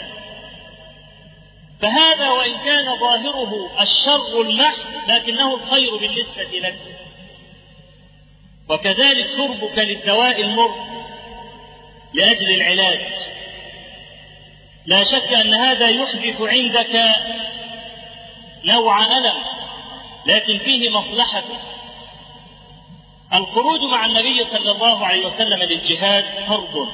فهذا 1.82 2.30
وإن 2.30 2.58
كان 2.58 2.96
ظاهره 3.00 3.82
الشر 3.82 4.40
المحض 4.40 5.08
لكنه 5.08 5.54
الخير 5.54 5.96
بالنسبة 5.96 6.58
لك. 6.58 6.78
وكذلك 8.68 9.28
شربك 9.36 9.78
للدواء 9.78 10.40
المر 10.40 10.74
لأجل 12.14 12.50
العلاج. 12.54 13.00
لا 14.86 15.04
شك 15.04 15.32
أن 15.32 15.54
هذا 15.54 15.88
يحدث 15.88 16.40
عندك 16.40 17.04
نوع 18.64 19.18
ألم 19.18 19.44
لكن 20.26 20.58
فيه 20.58 20.90
مصلحة. 20.90 21.44
الخروج 23.34 23.82
مع 23.82 24.06
النبي 24.06 24.44
صلى 24.44 24.70
الله 24.70 25.06
عليه 25.06 25.26
وسلم 25.26 25.62
للجهاد 25.62 26.24
فرض 26.48 26.88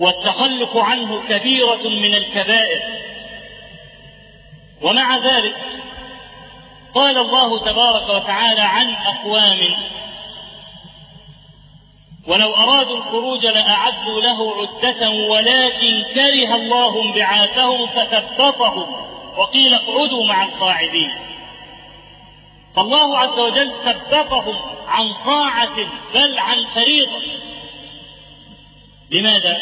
والتخلف 0.00 0.76
عنه 0.76 1.28
كبيرة 1.28 1.88
من 1.88 2.14
الكبائر. 2.14 2.82
ومع 4.82 5.16
ذلك 5.16 5.56
قال 6.94 7.18
الله 7.18 7.64
تبارك 7.64 8.08
وتعالى 8.08 8.60
عن 8.60 8.94
أقوام 8.94 9.76
ولو 12.28 12.54
أرادوا 12.54 12.96
الخروج 12.96 13.46
لأعدوا 13.46 14.20
له 14.20 14.56
عدة 14.60 15.10
ولكن 15.10 16.04
كره 16.14 16.54
الله 16.54 17.02
انبعاثهم 17.02 17.86
فثبطهم. 17.86 18.96
وقيل 19.36 19.74
اقعدوا 19.74 20.26
مع 20.26 20.44
القاعدين. 20.44 21.18
فالله 22.76 23.18
عز 23.18 23.38
وجل 23.38 23.72
ثبتهم 23.84 24.54
عن 24.88 25.14
طاعة 25.26 25.76
بل 26.14 26.38
عن 26.38 26.64
فريضة. 26.74 27.45
لماذا؟ 29.10 29.56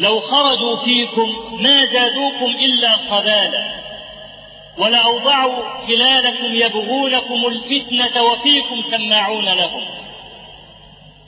لو 0.00 0.20
خرجوا 0.20 0.76
فيكم 0.76 1.58
ما 1.62 1.84
زادوكم 1.84 2.56
إلا 2.56 2.96
قبالا 2.96 3.80
ولأوضعوا 4.78 5.86
خلالكم 5.86 6.54
يبغونكم 6.54 7.46
الفتنة 7.46 8.22
وفيكم 8.22 8.80
سماعون 8.80 9.44
لهم 9.44 9.84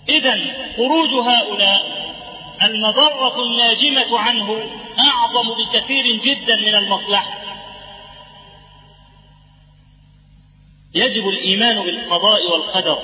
إذا 0.08 0.38
خروج 0.76 1.10
هؤلاء 1.14 2.02
المضرة 2.62 3.42
الناجمة 3.42 4.18
عنه 4.18 4.64
أعظم 4.98 5.54
بكثير 5.54 6.16
جدا 6.16 6.56
من 6.56 6.74
المصلحة 6.74 7.42
يجب 10.94 11.28
الإيمان 11.28 11.82
بالقضاء 11.82 12.52
والقدر 12.52 12.98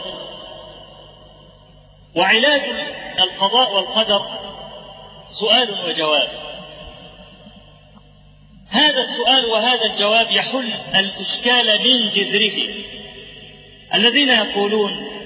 وعلاج 2.16 2.62
القضاء 3.20 3.74
والقدر 3.74 4.26
سؤال 5.30 5.84
وجواب. 5.84 6.28
هذا 8.70 9.00
السؤال 9.00 9.46
وهذا 9.46 9.84
الجواب 9.84 10.30
يحل 10.30 10.72
الإشكال 10.94 11.80
من 11.80 12.08
جذره. 12.08 12.74
الذين 13.94 14.28
يقولون 14.28 15.18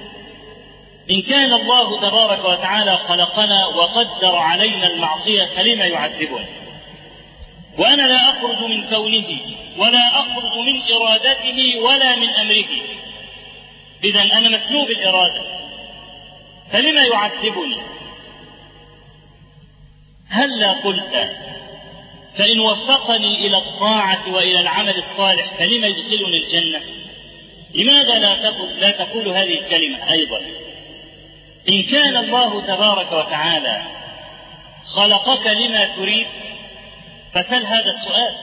إن 1.10 1.22
كان 1.22 1.52
الله 1.52 2.00
تبارك 2.00 2.44
وتعالى 2.44 2.96
خلقنا 2.96 3.66
وقدر 3.66 4.36
علينا 4.36 4.86
المعصية 4.86 5.46
فلما 5.56 5.84
يعذبنا 5.84 6.46
وأنا 7.78 8.02
لا 8.02 8.30
أخرج 8.30 8.62
من 8.62 8.86
كونه 8.88 9.40
ولا 9.78 10.20
أخرج 10.20 10.58
من 10.58 10.82
إرادته 10.92 11.78
ولا 11.80 12.16
من 12.16 12.28
أمره. 12.28 12.68
إذا 14.04 14.22
أنا 14.22 14.48
مسلوب 14.48 14.90
الإرادة. 14.90 15.61
فلما 16.72 17.02
يعذبني؟ 17.02 17.82
هلا 20.28 20.72
قلت 20.72 21.30
فإن 22.34 22.60
وفقني 22.60 23.46
إلى 23.46 23.56
الطاعة 23.56 24.34
وإلى 24.34 24.60
العمل 24.60 24.96
الصالح 24.96 25.54
فلما 25.54 25.86
يدخلني 25.86 26.36
الجنة؟ 26.44 26.80
لماذا 27.74 28.18
لا 28.18 28.50
تقول, 28.50 28.68
لا 28.80 28.90
تقول 28.90 29.28
هذه 29.28 29.58
الكلمة 29.58 30.12
أيضا؟ 30.12 30.40
إن 31.68 31.82
كان 31.82 32.16
الله 32.16 32.60
تبارك 32.60 33.12
وتعالى 33.12 33.82
خلقك 34.84 35.46
لما 35.46 35.84
تريد 35.84 36.26
فسل 37.34 37.66
هذا 37.66 37.88
السؤال. 37.88 38.34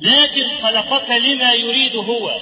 لكن 0.00 0.48
خلقك 0.62 1.10
لما 1.10 1.52
يريد 1.52 1.96
هو. 1.96 2.40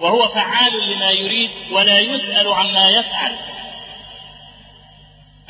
وهو 0.00 0.28
فعال 0.28 0.90
لما 0.90 1.10
يريد 1.10 1.50
ولا 1.70 1.98
يسأل 1.98 2.52
عما 2.52 2.88
يفعل. 2.88 3.36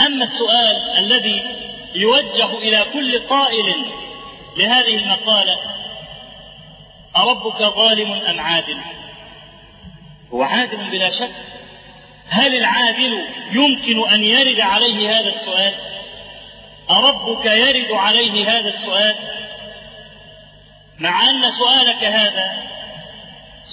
أما 0.01 0.23
السؤال 0.23 0.77
الذي 0.99 1.43
يوجه 1.95 2.59
إلى 2.59 2.85
كل 2.93 3.27
قائل 3.27 3.85
لهذه 4.57 4.97
المقالة 4.97 5.59
أربك 7.17 7.63
ظالم 7.63 8.13
أم 8.13 8.41
عادل؟ 8.41 8.79
هو 10.33 10.43
عادل 10.43 10.91
بلا 10.91 11.11
شك. 11.11 11.35
هل 12.29 12.57
العادل 12.57 13.25
يمكن 13.53 14.09
أن 14.09 14.25
يرد 14.25 14.61
عليه 14.61 15.21
هذا 15.21 15.35
السؤال؟ 15.35 15.75
أربك 16.91 17.47
يرد 17.47 17.93
عليه 17.93 18.51
هذا 18.51 18.69
السؤال؟ 18.69 19.15
مع 20.99 21.31
أن 21.31 21.51
سؤالك 21.51 22.05
هذا 22.05 22.74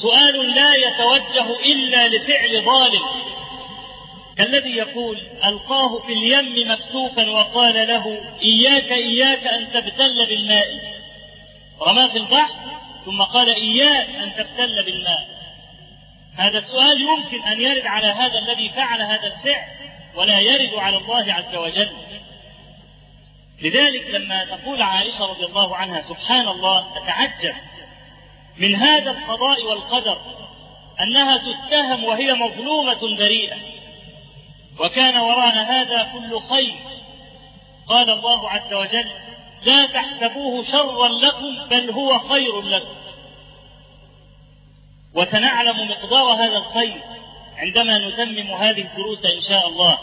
سؤال 0.02 0.56
لا 0.56 0.76
يتوجه 0.76 1.60
إلا 1.60 2.08
لفعل 2.08 2.66
ظالم. 2.66 3.02
كالذي 4.38 4.70
يقول 4.70 5.18
ألقاه 5.46 6.00
في 6.00 6.14
اليم 6.14 6.72
مكتوفا 6.72 7.30
وقال 7.30 7.88
له 7.88 8.06
إياك 8.42 8.92
إياك 8.92 9.48
أن 9.48 9.72
تبتل 9.72 10.26
بالماء. 10.26 10.68
رماه 11.88 12.08
في 12.08 12.18
البحر 12.18 12.54
ثم 13.06 13.22
قال 13.22 13.50
إياك 13.56 14.10
أن 14.10 14.34
تبتل 14.36 14.84
بالماء. 14.86 15.28
هذا 16.38 16.58
السؤال 16.58 17.02
يمكن 17.02 17.44
أن 17.44 17.62
يرد 17.62 17.86
على 17.86 18.08
هذا 18.08 18.40
الذي 18.40 18.70
فعل 18.70 19.02
هذا 19.02 19.28
الفعل 19.28 19.68
ولا 20.16 20.40
يرد 20.40 20.74
على 20.74 20.98
الله 20.98 21.34
عز 21.34 21.56
وجل. 21.56 21.90
لذلك 23.62 24.08
لما 24.08 24.46
تقول 24.46 24.82
عائشة 24.82 25.26
رضي 25.26 25.46
الله 25.46 25.76
عنها 25.76 26.02
سبحان 26.02 26.48
الله 26.48 27.00
تتعجب. 27.00 27.56
من 28.62 28.76
هذا 28.76 29.12
القضاء 29.12 29.63
والقدر 29.65 30.17
أنها 31.02 31.38
تتهم 31.38 32.04
وهي 32.04 32.34
مظلومة 32.34 33.17
بريئة 33.17 33.58
وكان 34.80 35.17
وراء 35.17 35.58
هذا 35.58 36.10
كل 36.13 36.39
خير. 36.50 36.76
قال 37.88 38.10
الله 38.10 38.50
عز 38.50 38.74
وجل 38.74 39.12
لا 39.63 39.86
تحسبوه 39.86 40.63
شرا 40.63 41.08
لكم 41.08 41.67
بل 41.69 41.91
هو 41.91 42.19
خير 42.19 42.62
لكم. 42.62 42.95
وسنعلم 45.15 45.89
مقدار 45.89 46.34
هذا 46.34 46.58
الخير 46.58 47.02
عندما 47.58 48.10
نتمم 48.10 48.52
هذه 48.52 48.82
الدروس 48.82 49.26
إن 49.26 49.41
شاء 49.41 49.67
الله. 49.67 49.97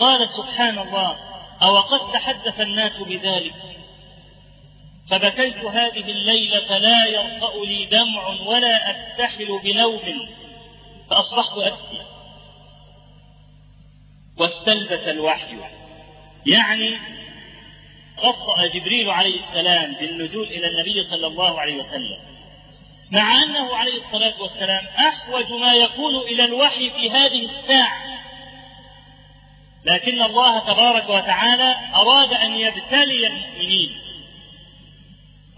قالت 0.00 0.30
سبحان 0.30 0.78
الله 0.78 1.16
أو 1.62 1.78
قد 1.78 2.12
تحدث 2.12 2.60
الناس 2.60 3.00
بذلك؟ 3.00 3.54
فبكيت 5.10 5.56
هذه 5.56 6.10
الليلة 6.10 6.78
لا 6.78 7.06
يرقا 7.06 7.64
لي 7.64 7.86
دمع 7.86 8.28
ولا 8.46 8.90
أكتحل 8.90 9.60
بنوم 9.64 10.28
فأصبحت 11.10 11.58
أبكي. 11.58 12.02
واستلبث 14.38 15.08
الوحي. 15.08 15.56
يعني 16.46 16.98
غطى 18.20 18.68
جبريل 18.74 19.10
عليه 19.10 19.36
السلام 19.36 19.94
بالنزول 19.94 20.46
إلى 20.46 20.66
النبي 20.66 21.04
صلى 21.04 21.26
الله 21.26 21.60
عليه 21.60 21.76
وسلم. 21.76 22.18
مع 23.10 23.42
أنه 23.42 23.76
عليه 23.76 23.96
الصلاة 23.96 24.42
والسلام 24.42 24.86
أحوج 24.86 25.52
ما 25.52 25.72
يكون 25.72 26.16
إلى 26.16 26.44
الوحي 26.44 26.90
في 26.90 27.10
هذه 27.10 27.44
الساعة. 27.44 28.04
لكن 29.84 30.22
الله 30.22 30.58
تبارك 30.58 31.08
وتعالى 31.08 31.76
أراد 31.94 32.32
أن 32.32 32.54
يبتلي 32.54 33.26
المؤمنين. 33.26 34.03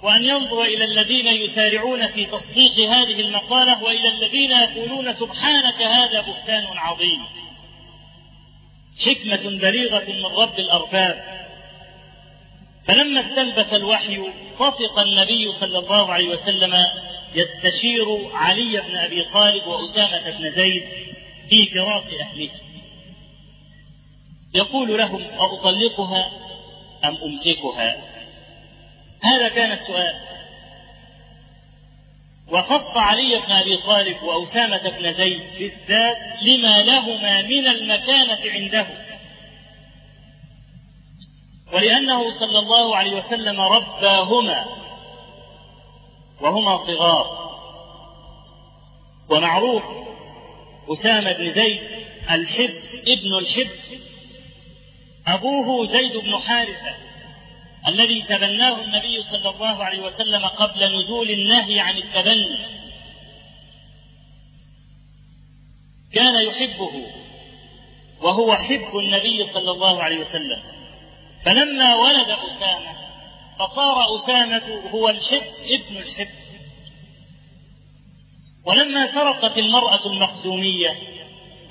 وأن 0.02 0.24
ينظر 0.24 0.62
إلى 0.62 0.84
الذين 0.84 1.26
يسارعون 1.26 2.06
في 2.06 2.26
تصديق 2.26 2.88
هذه 2.88 3.20
المقالة 3.20 3.82
وإلى 3.82 4.08
الذين 4.08 4.50
يقولون 4.50 5.12
سبحانك 5.12 5.82
هذا 5.82 6.20
بهتان 6.20 6.66
عظيم. 6.66 7.26
حكمة 9.06 9.58
بليغة 9.58 10.04
من 10.12 10.26
رب 10.26 10.58
الأرباب. 10.58 11.46
فلما 12.84 13.20
استلبث 13.20 13.74
الوحي 13.74 14.22
طفق 14.58 14.98
النبي 14.98 15.52
صلى 15.52 15.78
الله 15.78 16.12
عليه 16.12 16.28
وسلم 16.28 16.74
يستشير 17.34 18.30
علي 18.32 18.80
بن 18.80 18.96
أبي 18.96 19.24
طالب 19.24 19.66
وأسامة 19.66 20.30
بن 20.30 20.50
زيد 20.50 20.82
في 21.48 21.66
فراق 21.66 22.04
أهله. 22.20 22.50
يقول 24.54 24.98
لهم 24.98 25.24
أطلقها 25.38 26.30
أم 27.04 27.16
أمسكها؟ 27.16 28.15
هذا 29.22 29.48
كان 29.48 29.72
السؤال. 29.72 30.14
وخص 32.52 32.96
علي 32.96 33.42
بن 33.46 33.52
أبي 33.52 33.76
طالب 33.76 34.22
وأسامة 34.22 34.90
بن 34.90 35.12
زيد 35.12 35.42
بالذات 35.58 36.16
لما 36.42 36.82
لهما 36.82 37.42
من 37.42 37.66
المكانة 37.66 38.50
عنده. 38.50 38.86
ولأنه 41.72 42.30
صلى 42.30 42.58
الله 42.58 42.96
عليه 42.96 43.16
وسلم 43.16 43.60
رباهما 43.60 44.66
وهما 46.40 46.76
صغار. 46.76 47.46
ومعروف 49.30 49.82
أسامة 50.88 51.32
بن 51.32 51.52
زيد 51.52 51.80
الشب 52.30 52.74
ابن 53.08 53.38
الشب 53.38 53.70
أبوه 55.26 55.84
زيد 55.84 56.12
بن 56.12 56.38
حارثة. 56.38 57.05
الذي 57.88 58.22
تبناه 58.22 58.84
النبي 58.84 59.22
صلى 59.22 59.50
الله 59.50 59.84
عليه 59.84 59.98
وسلم 59.98 60.46
قبل 60.46 60.98
نزول 60.98 61.30
النهي 61.30 61.80
عن 61.80 61.96
التبني. 61.96 62.58
كان 66.12 66.44
يحبه 66.46 67.06
وهو 68.22 68.56
حب 68.56 68.96
النبي 68.96 69.44
صلى 69.44 69.70
الله 69.70 70.02
عليه 70.02 70.18
وسلم. 70.18 70.62
فلما 71.44 71.94
ولد 71.94 72.30
أسامة 72.30 72.92
فصار 73.58 74.16
أسامة 74.16 74.90
هو 74.90 75.08
الحب 75.08 75.52
ابن 75.66 75.96
الحب. 75.96 76.28
ولما 78.64 79.12
سرقت 79.12 79.58
المرأة 79.58 80.06
المخزومية 80.06 80.96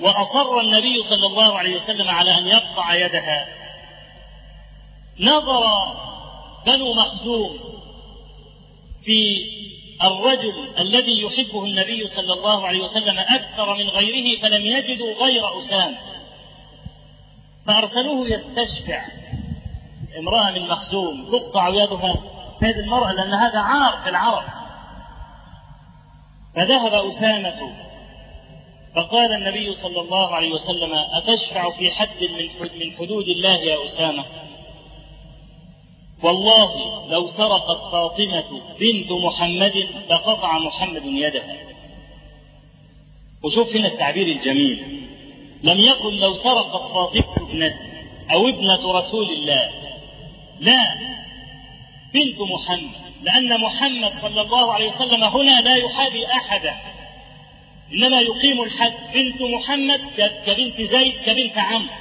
وأصر 0.00 0.60
النبي 0.60 1.02
صلى 1.02 1.26
الله 1.26 1.58
عليه 1.58 1.76
وسلم 1.76 2.10
على 2.10 2.38
أن 2.38 2.46
يقطع 2.46 2.94
يدها 2.94 3.65
نظر 5.20 5.66
بنو 6.66 6.94
مخزوم 6.94 7.58
في 9.04 9.38
الرجل 10.04 10.78
الذي 10.78 11.22
يحبه 11.22 11.64
النبي 11.64 12.06
صلى 12.06 12.32
الله 12.32 12.66
عليه 12.66 12.80
وسلم 12.80 13.18
أكثر 13.18 13.74
من 13.74 13.88
غيره 13.88 14.40
فلم 14.42 14.66
يجدوا 14.66 15.24
غير 15.24 15.58
أسامة. 15.58 15.98
فأرسلوه 17.66 18.28
يستشفع 18.28 19.04
امرأة 20.18 20.50
من 20.50 20.68
مخزوم 20.68 21.30
تقطع 21.32 21.68
يدها 21.68 22.14
هذه 22.62 22.80
المرأة 22.80 23.12
لأن 23.12 23.34
هذا 23.34 23.58
عار 23.58 24.02
في 24.02 24.08
العرب. 24.08 24.44
فذهب 26.56 27.06
أسامة 27.06 27.86
فقال 28.96 29.32
النبي 29.32 29.72
صلى 29.72 30.00
الله 30.00 30.34
عليه 30.34 30.52
وسلم 30.52 30.92
أتشفع 31.12 31.70
في 31.70 31.90
حد 31.90 32.22
من 32.22 32.68
من 32.78 32.92
حدود 32.92 33.28
الله 33.28 33.54
يا 33.54 33.84
أسامة؟ 33.84 34.24
والله 36.22 36.70
لو 37.10 37.26
سرقت 37.26 37.92
فاطمة 37.92 38.44
بنت 38.80 39.12
محمد 39.12 39.88
لقطع 40.10 40.58
محمد 40.58 41.04
يدها 41.04 41.56
وشوف 43.42 43.76
هنا 43.76 43.88
التعبير 43.88 44.26
الجميل. 44.26 45.02
لم 45.62 45.80
يقل 45.80 46.18
لو 46.20 46.34
سرقت 46.34 46.92
فاطمة 46.92 47.36
ابنة 47.36 47.74
أو 48.32 48.48
ابنة 48.48 48.92
رسول 48.92 49.30
الله. 49.30 49.70
لا. 50.60 50.84
بنت 52.14 52.40
محمد. 52.40 53.06
لأن 53.22 53.60
محمد 53.60 54.12
صلى 54.14 54.40
الله 54.40 54.72
عليه 54.72 54.88
وسلم 54.88 55.24
هنا 55.24 55.60
لا 55.60 55.76
يحابي 55.76 56.26
أحدا. 56.26 56.74
إنما 57.92 58.20
يقيم 58.20 58.62
الحد 58.62 58.94
بنت 59.14 59.42
محمد 59.42 60.00
كبنت 60.46 60.80
زيد 60.80 61.14
كبنت 61.26 61.58
عمرو 61.58 61.94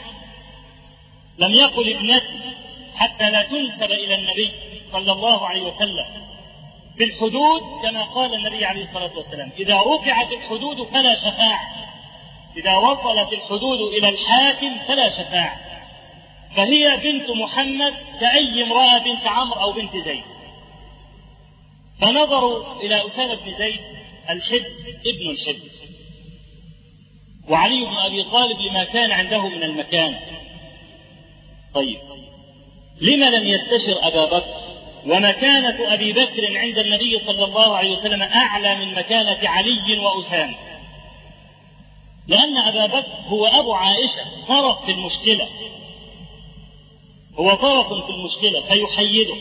لم 1.37 1.53
يقل 1.55 1.89
ابنتي 1.89 2.39
حتى 2.95 3.29
لا 3.29 3.43
تنسب 3.43 3.91
إلى 3.91 4.15
النبي 4.15 4.51
صلى 4.91 5.11
الله 5.11 5.47
عليه 5.47 5.61
وسلم. 5.61 6.25
بالحدود 6.97 7.61
كما 7.83 8.03
قال 8.03 8.33
النبي 8.33 8.65
عليه 8.65 8.83
الصلاة 8.83 9.15
والسلام 9.15 9.51
إذا 9.59 9.79
رفعت 9.81 10.31
الحدود 10.31 10.87
فلا 10.87 11.15
شفاعة. 11.15 11.85
إذا 12.57 12.75
وصلت 12.75 13.33
الحدود 13.33 13.79
إلى 13.93 14.09
الحاكم 14.09 14.79
فلا 14.87 15.09
شفاعة. 15.09 15.59
فهي 16.55 16.97
بنت 16.97 17.29
محمد 17.29 17.93
كأي 18.19 18.63
امرأة 18.63 18.97
بنت 18.97 19.27
عمرو 19.27 19.61
أو 19.61 19.71
بنت 19.71 19.97
زيد. 19.97 20.23
فنظروا 22.01 22.81
إلى 22.81 23.05
أسامة 23.05 23.35
بن 23.35 23.57
زيد 23.57 23.79
الشد 24.29 24.65
ابن 25.05 25.29
الشد 25.31 25.71
وعلي 27.49 27.85
بن 27.85 27.97
أبي 27.97 28.23
طالب 28.23 28.61
لما 28.61 28.83
كان 28.83 29.11
عنده 29.11 29.49
من 29.49 29.63
المكان. 29.63 30.15
طيب. 31.73 31.99
لما 33.01 33.25
لم 33.25 33.47
يستشر 33.47 34.07
أبا 34.07 34.25
بكر؟ 34.25 34.65
ومكانة 35.05 35.93
أبي 35.93 36.13
بكر 36.13 36.57
عند 36.57 36.77
النبي 36.77 37.19
صلى 37.19 37.45
الله 37.45 37.75
عليه 37.75 37.91
وسلم 37.91 38.21
أعلى 38.21 38.75
من 38.75 38.93
مكانة 38.93 39.49
علي 39.49 39.99
وأسامة. 39.99 40.55
لأن 42.27 42.57
أبا 42.57 42.85
بكر 42.85 43.11
هو 43.27 43.45
أبو 43.45 43.73
عائشة 43.73 44.47
طرف 44.47 44.85
في 44.85 44.91
المشكلة. 44.91 45.47
هو 47.39 47.53
طرف 47.53 47.87
في 47.87 48.09
المشكلة 48.09 48.61
فيحيده. 48.61 49.35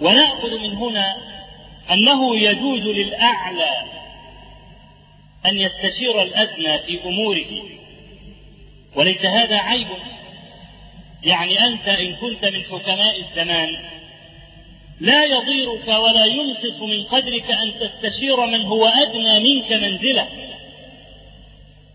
ونأخذ 0.00 0.50
من 0.50 0.76
هنا 0.76 1.16
أنه 1.90 2.36
يجوز 2.36 2.82
للأعلى 2.82 3.82
أن 5.46 5.58
يستشير 5.58 6.22
الأدنى 6.22 6.78
في 6.78 7.04
أموره. 7.04 7.62
وليس 8.96 9.26
هذا 9.26 9.56
عيب. 9.56 9.88
يعني 11.22 11.66
أنت 11.66 11.88
إن 11.88 12.16
كنت 12.16 12.44
من 12.44 12.62
حكماء 12.62 13.20
الزمان 13.20 13.84
لا 15.00 15.24
يضيرك 15.24 15.88
ولا 15.88 16.24
ينقص 16.24 16.80
من 16.80 17.04
قدرك 17.04 17.50
أن 17.50 17.74
تستشير 17.80 18.46
من 18.46 18.66
هو 18.66 18.86
أدنى 18.86 19.40
منك 19.40 19.72
منزلة. 19.72 20.28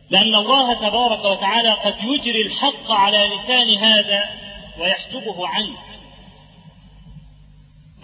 لأن 0.09 0.35
الله 0.35 0.73
تبارك 0.73 1.25
وتعالى 1.25 1.69
قد 1.69 1.95
يجري 2.01 2.41
الحق 2.41 2.91
على 2.91 3.29
لسان 3.35 3.77
هذا 3.77 4.29
ويحجبه 4.79 5.47
عنه. 5.47 5.77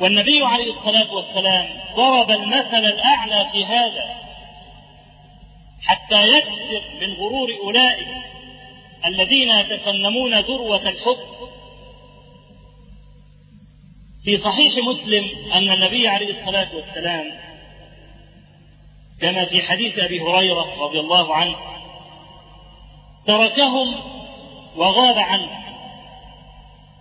والنبي 0.01 0.41
عليه 0.43 0.69
الصلاة 0.69 1.13
والسلام 1.13 1.67
ضرب 1.95 2.31
المثل 2.31 2.85
الأعلى 2.85 3.49
في 3.51 3.65
هذا 3.65 4.15
حتى 5.87 6.27
يكسر 6.27 6.83
من 7.01 7.13
غرور 7.13 7.49
أولئك. 7.63 8.07
الذين 9.05 9.49
يتسنمون 9.49 10.39
ذروة 10.39 10.89
الحب. 10.89 11.17
في 14.23 14.37
صحيح 14.37 14.85
مسلم 14.87 15.29
أن 15.53 15.69
النبي 15.71 16.07
عليه 16.07 16.39
الصلاة 16.39 16.75
والسلام 16.75 17.31
كما 19.21 19.45
في 19.45 19.61
حديث 19.61 19.99
أبي 19.99 20.21
هريرة 20.21 20.83
رضي 20.83 20.99
الله 20.99 21.35
عنه 21.35 21.55
تركهم 23.27 24.01
وغاب 24.75 25.17
عنه. 25.17 25.49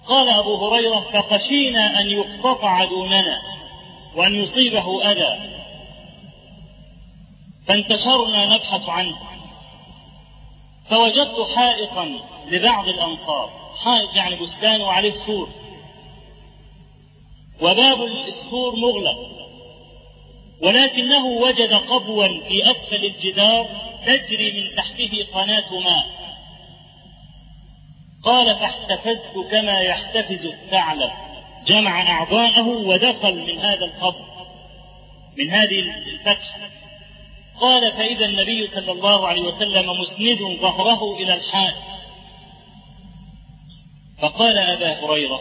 قال 0.06 0.28
أبو 0.28 0.66
هريرة 0.66 1.00
فخشينا 1.00 2.00
أن 2.00 2.06
يقتطع 2.06 2.84
دوننا 2.84 3.42
وأن 4.14 4.34
يصيبه 4.34 5.10
أذى. 5.12 5.58
فانتشرنا 7.66 8.54
نبحث 8.54 8.88
عنه. 8.88 9.16
فوجدت 10.90 11.56
حائطا 11.56 12.20
لبعض 12.50 12.88
الأنصار 12.88 13.50
حائط 13.84 14.14
يعني 14.14 14.36
بستان 14.36 14.80
وعليه 14.80 15.12
سور. 15.12 15.48
وباب 17.62 18.02
السور 18.28 18.76
مغلق. 18.76 19.38
ولكنه 20.62 21.26
وجد 21.26 21.72
قبوا 21.72 22.28
في 22.28 22.70
أسفل 22.70 23.04
الجدار 23.04 23.66
تجري 24.06 24.52
من 24.52 24.76
تحته 24.76 25.26
قناة 25.34 25.78
ماء 25.78 26.18
قال 28.24 28.56
فاحتفزت 28.56 29.50
كما 29.50 29.80
يحتفز 29.80 30.46
الثعلب. 30.46 31.10
جمع 31.66 32.10
أعضاءه 32.10 32.68
ودخل 32.68 33.34
من 33.34 33.58
هذا 33.58 33.84
القبر 33.84 34.24
من 35.38 35.50
هذه 35.50 35.80
الفتحة. 36.06 36.60
قال 37.60 37.92
فإذا 37.92 38.24
النبي 38.24 38.66
صلى 38.66 38.92
الله 38.92 39.28
عليه 39.28 39.42
وسلم 39.42 39.90
مسند 40.00 40.60
ظهره 40.60 41.16
إلى 41.16 41.34
الحائط. 41.34 41.74
فقال 44.22 44.58
أبا 44.58 45.04
هريرة 45.04 45.40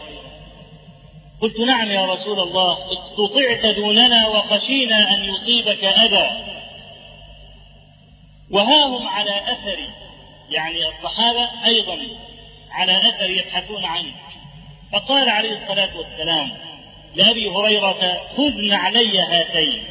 قلت 1.42 1.60
نعم 1.60 1.92
يا 1.92 2.06
رسول 2.06 2.40
الله 2.40 2.78
اقتطعت 2.92 3.76
دوننا 3.76 4.28
وخشينا 4.28 5.14
أن 5.14 5.24
يصيبك 5.24 5.84
أذى 5.84 6.48
وها 8.52 8.86
هم 8.86 9.08
على 9.08 9.52
أثر 9.52 9.80
يعني 10.50 10.88
الصحابة 10.88 11.66
أيضا 11.66 12.00
على 12.72 13.10
أثر 13.10 13.30
يبحثون 13.30 13.86
عنه. 13.86 14.14
فقال 14.94 15.30
عليه 15.30 15.64
الصلاة 15.64 15.98
والسلام 15.98 16.52
لأبي 17.16 17.50
هريرة 17.50 18.22
خذ 18.38 18.74
علي 18.74 19.20
هاتين. 19.20 19.84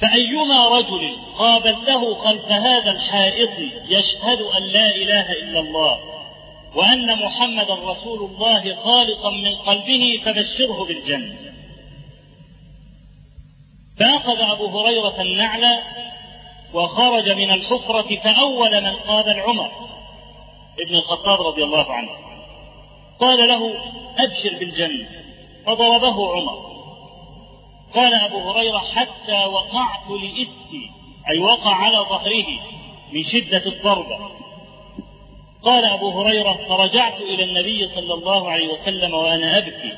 فأيما 0.00 0.68
رجل 0.68 1.16
قابلته 1.38 2.14
خلف 2.14 2.44
هذا 2.44 2.90
الحائط 2.90 3.50
يشهد 3.88 4.40
أن 4.40 4.62
لا 4.62 4.96
إله 4.96 5.32
إلا 5.32 5.60
الله 5.60 5.98
وأن 6.74 7.18
محمدا 7.24 7.74
رسول 7.74 8.30
الله 8.30 8.74
خالصا 8.74 9.30
من 9.30 9.54
قلبه 9.54 10.22
فبشره 10.24 10.84
بالجنة. 10.84 11.36
فأخذ 14.00 14.40
أبو 14.40 14.78
هريرة 14.78 15.20
النعل 15.20 15.78
وخرج 16.74 17.28
من 17.28 17.50
الحفرة 17.50 18.16
فأول 18.16 18.80
من 18.80 18.92
قابل 18.92 19.40
عمر 19.40 19.70
ابن 20.80 20.94
الخطاب 20.94 21.46
رضي 21.46 21.64
الله 21.64 21.92
عنه. 21.92 22.10
قال 23.20 23.48
له 23.48 23.74
أبشر 24.18 24.58
بالجنة. 24.58 25.08
فضربه 25.66 26.36
عمر. 26.36 26.73
قال 27.94 28.14
أبو 28.14 28.50
هريرة 28.50 28.78
حتى 28.78 29.44
وقعت 29.44 30.10
لإستي 30.10 30.90
أي 31.28 31.38
وقع 31.38 31.74
على 31.74 31.98
ظهره 31.98 32.46
من 33.12 33.22
شدة 33.22 33.66
الضربة 33.66 34.18
قال 35.62 35.84
أبو 35.84 36.20
هريرة 36.20 36.52
فرجعت 36.68 37.20
إلى 37.20 37.44
النبي 37.44 37.88
صلى 37.88 38.14
الله 38.14 38.50
عليه 38.50 38.68
وسلم 38.68 39.14
وأنا 39.14 39.58
أبكي. 39.58 39.92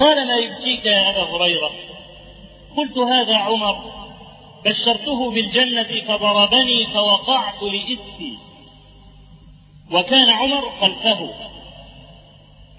قال 0.00 0.26
ما 0.26 0.36
يبكيك 0.36 0.86
يا 0.86 1.10
أبا 1.10 1.22
هريرة؟ 1.22 1.70
قلت 2.76 2.98
هذا 2.98 3.36
عمر. 3.36 3.94
بشرته 4.64 5.30
بالجنة 5.30 6.02
فضربني 6.08 6.86
فوقعت 6.86 7.62
لإستي 7.62 8.38
وكان 9.92 10.30
عمر 10.30 10.70
خلفه. 10.80 11.30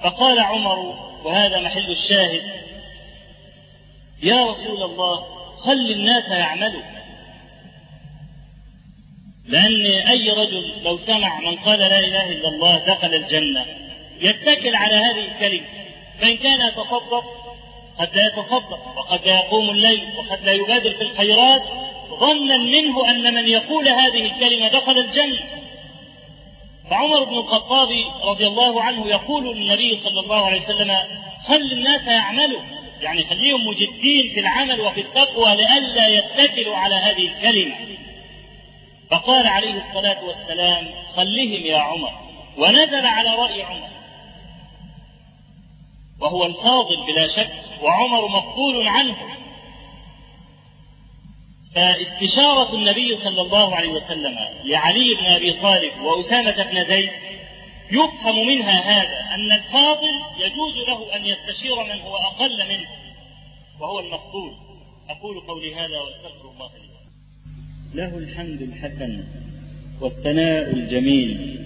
فقال 0.03 0.39
عمر 0.39 0.95
وهذا 1.25 1.59
محل 1.59 1.91
الشاهد 1.91 2.64
يا 4.23 4.45
رسول 4.45 4.83
الله 4.83 5.25
خل 5.59 5.91
الناس 5.91 6.29
يعملوا؟ 6.29 6.81
لأن 9.45 9.85
أي 9.85 10.29
رجل 10.29 10.83
لو 10.83 10.97
سمع 10.97 11.39
من 11.39 11.55
قال 11.55 11.79
لا 11.79 11.99
إله 11.99 12.31
إلا 12.31 12.47
الله 12.47 12.77
دخل 12.77 13.13
الجنة 13.13 13.65
يتكل 14.21 14.75
على 14.75 14.95
هذه 14.95 15.25
الكلمة 15.31 15.65
فإن 16.21 16.37
كان 16.37 16.67
يتصدق 16.67 17.23
قد 17.99 18.15
لا 18.15 18.27
يتصدق 18.27 18.97
وقد 18.97 19.25
لا 19.25 19.39
يقوم 19.39 19.69
الليل 19.69 20.03
وقد 20.17 20.43
لا 20.43 20.51
يبادر 20.51 20.93
في 20.93 21.01
الخيرات 21.01 21.63
ظنا 22.19 22.57
منه 22.57 23.09
أن 23.09 23.33
من 23.33 23.47
يقول 23.47 23.87
هذه 23.87 24.25
الكلمة 24.25 24.67
دخل 24.67 24.97
الجنة. 24.97 25.39
فعمر 26.89 27.23
بن 27.23 27.37
الخطاب 27.37 27.89
رضي 28.23 28.47
الله 28.47 28.81
عنه 28.81 29.07
يقول 29.07 29.57
للنبي 29.57 29.97
صلى 29.97 30.19
الله 30.19 30.45
عليه 30.45 30.61
وسلم 30.61 30.97
خل 31.47 31.71
الناس 31.71 32.07
يعملوا؟ 32.07 32.61
يعني 33.01 33.23
خليهم 33.23 33.67
مجدين 33.67 34.33
في 34.33 34.39
العمل 34.39 34.81
وفي 34.81 35.01
التقوى 35.01 35.55
لئلا 35.55 36.07
يتكلوا 36.07 36.75
على 36.75 36.95
هذه 36.95 37.27
الكلمة. 37.27 37.75
فقال 39.11 39.47
عليه 39.47 39.73
الصلاة 39.73 40.23
والسلام 40.23 40.89
خلهم 41.15 41.65
يا 41.65 41.77
عمر. 41.77 42.11
ونزل 42.57 43.05
على 43.05 43.35
رأي 43.35 43.63
عمر. 43.63 43.89
وهو 46.21 46.45
الفاضل 46.45 47.05
بلا 47.07 47.27
شك 47.27 47.51
وعمر 47.81 48.27
مفضول 48.27 48.87
عنه. 48.87 49.15
فاستشارة 51.75 52.75
النبي 52.75 53.17
صلى 53.17 53.41
الله 53.41 53.75
عليه 53.75 53.89
وسلم 53.89 54.35
لعلي 54.63 55.13
بن 55.13 55.25
أبي 55.25 55.53
طالب 55.61 56.01
وأسامة 56.01 56.63
بن 56.63 56.83
زيد 56.83 57.11
يفهم 57.91 58.47
منها 58.47 58.79
هذا 58.81 59.35
أن 59.35 59.51
الفاضل 59.51 60.15
يجوز 60.39 60.87
له 60.87 61.15
أن 61.15 61.25
يستشير 61.25 61.83
من 61.83 62.01
هو 62.01 62.15
أقل 62.15 62.69
منه 62.69 62.87
وهو 63.79 63.99
المفضول 63.99 64.51
أقول 65.09 65.39
قولي 65.39 65.75
هذا 65.75 65.99
وأستغفر 65.99 66.51
الله 66.53 66.69
لي. 66.75 68.01
له 68.01 68.17
الحمد 68.17 68.61
الحسن 68.61 69.23
والثناء 70.01 70.73
الجميل 70.73 71.59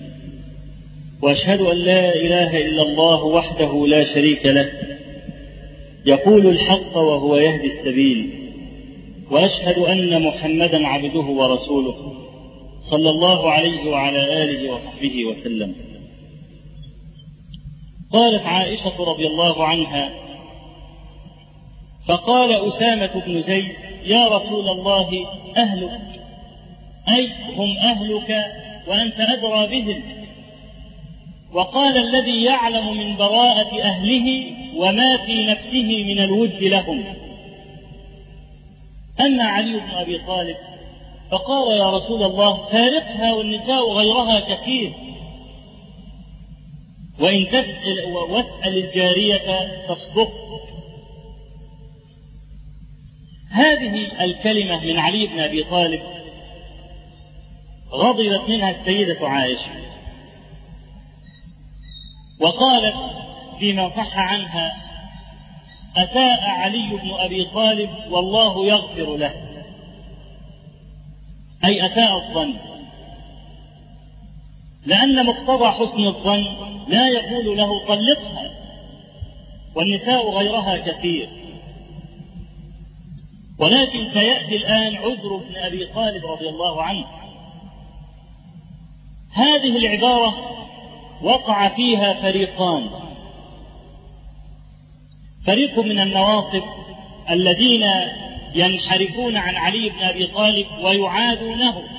وأشهد 1.21 1.61
أن 1.61 1.77
لا 1.77 2.15
إله 2.15 2.57
إلا 2.57 2.81
الله 2.81 3.23
وحده 3.23 3.87
لا 3.87 4.03
شريك 4.03 4.45
له. 4.45 4.71
يقول 6.05 6.47
الحق 6.47 6.97
وهو 6.97 7.37
يهدي 7.37 7.67
السبيل 7.67 8.51
وأشهد 9.31 9.77
أن 9.77 10.21
محمدا 10.21 10.87
عبده 10.87 11.19
ورسوله 11.19 12.13
صلى 12.79 13.09
الله 13.09 13.51
عليه 13.51 13.89
وعلى 13.89 14.43
آله 14.43 14.71
وصحبه 14.71 15.25
وسلم. 15.25 15.88
قالت 18.13 18.45
عائشة 18.45 19.03
رضي 19.03 19.27
الله 19.27 19.65
عنها 19.65 20.09
فقال 22.07 22.67
أسامة 22.67 23.23
بن 23.25 23.41
زيد 23.41 23.75
يا 24.03 24.27
رسول 24.27 24.69
الله 24.69 25.09
أهلك 25.57 26.01
أي 27.09 27.29
هم 27.55 27.77
أهلك 27.77 28.45
وأنت 28.87 29.19
أدرى 29.19 29.67
بهم. 29.67 30.03
وقال 31.53 31.97
الذي 31.97 32.43
يعلم 32.43 32.97
من 32.97 33.17
براءة 33.17 33.81
أهله 33.81 34.45
وما 34.75 35.17
في 35.17 35.45
نفسه 35.45 36.03
من 36.03 36.19
الود 36.19 36.63
لهم. 36.63 37.03
أما 39.21 39.43
علي 39.43 39.79
بن 39.79 39.91
أبي 39.91 40.17
طالب 40.17 40.57
فقال 41.31 41.77
يا 41.77 41.89
رسول 41.89 42.23
الله 42.23 42.57
فارقها 42.57 43.33
والنساء 43.33 43.91
غيرها 43.91 44.39
كثير 44.39 44.93
وإن 47.19 47.47
تسأل 47.47 48.05
واسأل 48.29 48.77
الجارية 48.77 49.67
تصدق 49.87 50.31
هذه 53.51 54.23
الكلمة 54.23 54.85
من 54.85 54.99
علي 54.99 55.27
بن 55.27 55.39
أبي 55.39 55.63
طالب 55.63 56.01
غضبت 57.91 58.49
منها 58.49 58.69
السيدة 58.69 59.27
عائشة. 59.27 59.71
وقالت 62.39 62.95
فيما 63.59 63.87
صح 63.87 64.17
عنها 64.17 64.71
أساء 65.97 66.41
علي 66.41 66.99
بن 67.03 67.13
أبي 67.13 67.45
طالب 67.45 67.89
والله 68.09 68.67
يغفر 68.67 69.17
له. 69.17 69.33
أي 71.65 71.85
أساء 71.85 72.15
الظن. 72.15 72.53
لأن 74.85 75.25
مقتضى 75.25 75.71
حسن 75.71 76.07
الظن 76.07 76.43
لا 76.87 77.07
يقول 77.07 77.57
له 77.57 77.85
طلقها. 77.87 78.51
والنساء 79.75 80.29
غيرها 80.29 80.77
كثير. 80.77 81.29
ولكن 83.59 84.09
سيأتي 84.09 84.55
الآن 84.55 84.95
عذر 84.95 85.35
ابن 85.35 85.55
أبي 85.55 85.85
طالب 85.85 86.25
رضي 86.25 86.49
الله 86.49 86.83
عنه. 86.83 87.05
هذه 89.33 89.77
العبارة 89.77 90.37
وقع 91.21 91.69
فيها 91.69 92.13
فريقان. 92.13 92.89
فريق 95.45 95.79
من 95.79 95.99
النواصب 95.99 96.63
الذين 97.29 97.85
ينحرفون 98.55 99.37
عن 99.37 99.55
علي 99.55 99.89
بن 99.89 99.99
أبي 99.99 100.27
طالب 100.27 100.67
ويعادونه. 100.83 101.98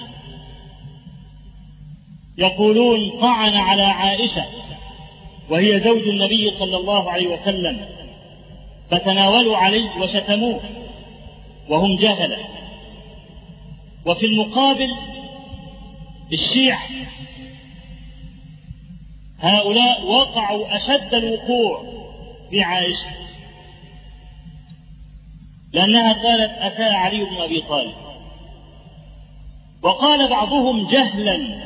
يقولون 2.38 3.20
طعن 3.20 3.56
على 3.56 3.82
عائشة 3.82 4.44
وهي 5.50 5.80
زوج 5.80 6.08
النبي 6.08 6.50
صلى 6.50 6.76
الله 6.76 7.10
عليه 7.10 7.26
وسلم 7.28 7.88
فتناولوا 8.90 9.56
عليه 9.56 9.90
وشتموه 10.00 10.60
وهم 11.68 11.96
جهله 11.96 12.38
وفي 14.06 14.26
المقابل 14.26 14.90
الشيعة 16.32 16.80
هؤلاء 19.40 20.06
وقعوا 20.06 20.76
أشد 20.76 21.14
الوقوع 21.14 21.84
في 22.50 22.62
عائشة 22.62 23.06
لأنها 25.72 26.12
قالت 26.12 26.50
أساء 26.50 26.92
علي 26.92 27.24
بن 27.24 27.36
أبي 27.40 27.60
طالب. 27.60 27.94
وقال 29.82 30.28
بعضهم 30.30 30.86
جهلا 30.86 31.60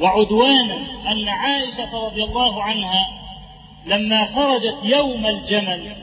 وعدوانا 0.00 0.76
أن 1.12 1.28
عائشة 1.28 2.06
رضي 2.06 2.24
الله 2.24 2.62
عنها 2.62 3.08
لما 3.86 4.26
خرجت 4.26 4.76
يوم 4.84 5.26
الجمل 5.26 5.96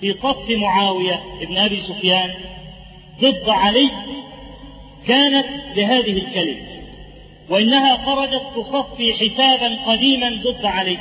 في 0.00 0.12
صف 0.12 0.50
معاوية 0.50 1.22
بن 1.40 1.58
أبي 1.58 1.80
سفيان 1.80 2.34
ضد 3.20 3.48
علي 3.48 3.90
كانت 5.06 5.46
بهذه 5.76 6.12
الكلمة 6.12 6.76
وإنها 7.50 7.96
خرجت 7.96 8.42
تصفي 8.56 9.12
حسابا 9.12 9.78
قديما 9.86 10.42
ضد 10.44 10.64
علي. 10.64 10.98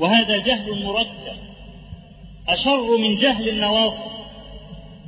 وهذا 0.00 0.36
جهل 0.36 0.84
مركب 0.84 1.38
أشر 2.48 2.96
من 2.96 3.14
جهل 3.14 3.48
النواصب 3.48 4.10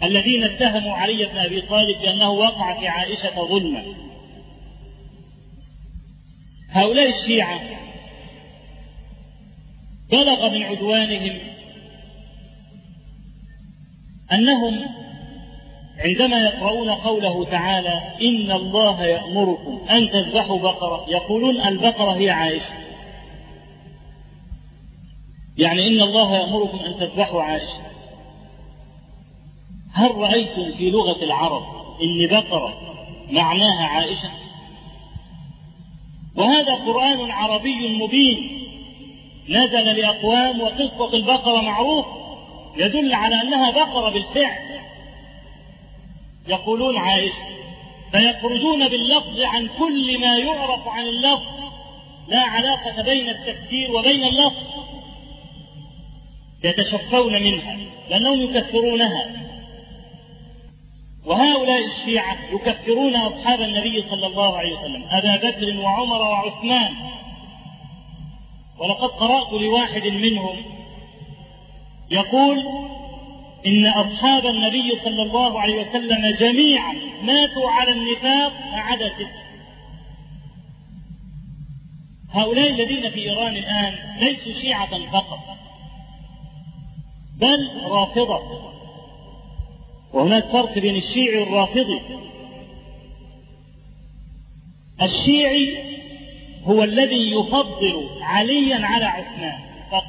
الذين 0.02 0.44
اتهموا 0.44 0.94
علي 0.94 1.24
بن 1.24 1.38
أبي 1.38 1.60
طالب 1.60 2.00
بأنه 2.02 2.30
وقع 2.30 2.80
في 2.80 2.88
عائشة 2.88 3.44
ظلما. 3.44 4.09
هؤلاء 6.70 7.08
الشيعة 7.08 7.60
بلغ 10.10 10.50
من 10.50 10.62
عدوانهم 10.62 11.38
أنهم 14.32 14.86
عندما 15.98 16.44
يقرؤون 16.44 16.90
قوله 16.90 17.44
تعالى 17.44 18.02
إن 18.22 18.50
الله 18.50 19.04
يأمركم 19.04 19.80
أن 19.90 20.10
تذبحوا 20.10 20.58
بقرة 20.58 21.04
يقولون 21.08 21.60
البقرة 21.60 22.12
هي 22.12 22.30
عائشة. 22.30 22.74
يعني 25.58 25.86
إن 25.86 26.02
الله 26.02 26.36
يأمركم 26.36 26.78
أن 26.78 26.96
تذبحوا 26.96 27.42
عائشة. 27.42 27.80
هل 29.92 30.14
رأيتم 30.14 30.72
في 30.72 30.90
لغة 30.90 31.24
العرب 31.24 31.62
إن 32.02 32.26
بقرة 32.26 32.74
معناها 33.30 33.84
عائشة؟ 33.84 34.30
وهذا 36.40 36.74
قرآن 36.74 37.30
عربي 37.30 37.88
مبين. 37.88 38.66
نزل 39.48 39.84
لأقوام 39.84 40.60
وقصة 40.60 41.14
البقرة 41.14 41.60
معروف. 41.60 42.06
يدل 42.76 43.14
على 43.14 43.42
أنها 43.42 43.70
بقرة 43.70 44.10
بالفعل. 44.10 44.80
يقولون 46.48 46.96
عائشة 46.96 47.42
فيخرجون 48.12 48.88
باللفظ 48.88 49.40
عن 49.40 49.68
كل 49.78 50.18
ما 50.18 50.36
يعرف 50.36 50.88
عن 50.88 51.06
اللفظ. 51.06 51.60
لا 52.28 52.40
علاقة 52.40 53.02
بين 53.02 53.28
التفسير 53.28 53.96
وبين 53.96 54.24
اللفظ. 54.24 54.66
يتشفون 56.64 57.42
منها 57.42 57.76
لأنهم 58.10 58.40
يكفرونها. 58.40 59.39
وهؤلاء 61.26 61.84
الشيعة 61.84 62.36
يكفرون 62.52 63.16
أصحاب 63.16 63.60
النبي 63.60 64.02
صلى 64.02 64.26
الله 64.26 64.56
عليه 64.58 64.72
وسلم 64.72 65.06
أبا 65.10 65.36
بكر 65.36 65.80
وعمر 65.80 66.22
وعثمان. 66.22 66.94
ولقد 68.78 69.10
قرأت 69.10 69.52
لواحد 69.52 70.06
منهم 70.06 70.56
يقول 72.10 72.58
إن 73.66 73.86
أصحاب 73.86 74.46
النبي 74.46 74.92
صلى 75.04 75.22
الله 75.22 75.60
عليه 75.60 75.80
وسلم 75.80 76.36
جميعا 76.36 76.94
ماتوا 77.22 77.70
على 77.70 77.92
النفاق 77.92 78.52
ما 78.72 78.80
عدا 78.80 79.08
ستة. 79.14 79.40
هؤلاء 82.32 82.70
الذين 82.70 83.10
في 83.10 83.30
إيران 83.30 83.56
الآن 83.56 83.94
ليسوا 84.20 84.52
شيعة 84.52 85.10
فقط 85.12 85.40
بل 87.36 87.82
رافضة. 87.84 88.70
وهناك 90.12 90.44
فرق 90.44 90.78
بين 90.78 90.96
الشيعي 90.96 91.38
والرافضي. 91.38 92.00
الشيعي 95.02 95.78
هو 96.64 96.84
الذي 96.84 97.30
يفضل 97.30 98.08
عليا 98.22 98.86
على 98.86 99.04
عثمان 99.04 99.58
فقط. 99.90 100.04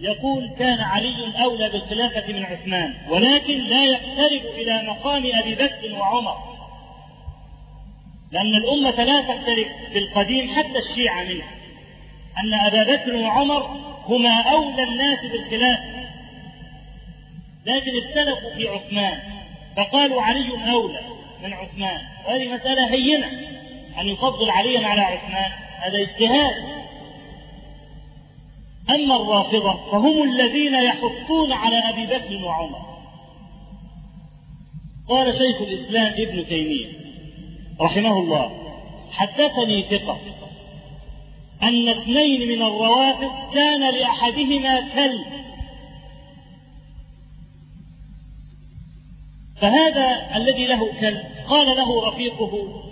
يقول 0.00 0.50
كان 0.58 0.80
علي 0.80 1.42
أولى 1.44 1.68
بالخلافة 1.68 2.32
من 2.32 2.44
عثمان 2.44 2.94
ولكن 3.08 3.58
لا 3.58 3.84
يقترب 3.84 4.46
إلى 4.54 4.82
مقام 4.82 5.22
أبي 5.34 5.54
بكر 5.54 5.98
وعمر. 5.98 6.36
لأن 8.32 8.54
الأمة 8.54 9.04
لا 9.04 9.20
تختلف 9.20 9.68
بالقديم 9.94 10.48
حتى 10.48 10.78
الشيعة 10.78 11.24
منها. 11.24 11.50
أن 12.44 12.54
أبا 12.54 12.96
بكر 12.96 13.16
وعمر 13.16 13.62
هما 14.08 14.40
أولى 14.40 14.82
الناس 14.82 15.18
بالخلافة 15.32 16.01
لكن 17.66 17.90
اختلفوا 17.98 18.54
في 18.54 18.68
عثمان. 18.68 19.18
فقالوا 19.76 20.22
علي 20.22 20.72
أولى 20.72 21.00
من 21.42 21.52
عثمان. 21.52 22.00
وهذه 22.26 22.48
مسألة 22.48 22.90
هينة. 22.90 23.26
أن 24.00 24.08
يفضل 24.08 24.50
عليا 24.50 24.88
على 24.88 25.00
عثمان 25.00 25.52
هذا 25.78 25.98
اجتهاد. 25.98 26.82
أما 28.90 29.16
الرافضة 29.16 29.90
فهم 29.90 30.22
الذين 30.22 30.74
يحطون 30.74 31.52
على 31.52 31.76
أبي 31.76 32.06
بكر 32.06 32.44
وعمر. 32.44 32.92
قال 35.08 35.34
شيخ 35.34 35.60
الإسلام 35.60 36.12
ابن 36.18 36.46
تيمية 36.46 36.86
رحمه 37.80 38.18
الله 38.18 38.52
حدثني 39.12 39.82
ثقة 39.82 40.20
أن 41.62 41.88
اثنين 41.88 42.48
من 42.48 42.62
الروافض 42.62 43.54
كان 43.54 43.94
لأحدهما 43.94 44.80
كلب. 44.80 45.41
فهذا 49.60 50.36
الذي 50.36 50.66
له 50.66 51.00
كلب 51.00 51.22
قال 51.48 51.76
له 51.76 52.08
رفيقه 52.08 52.82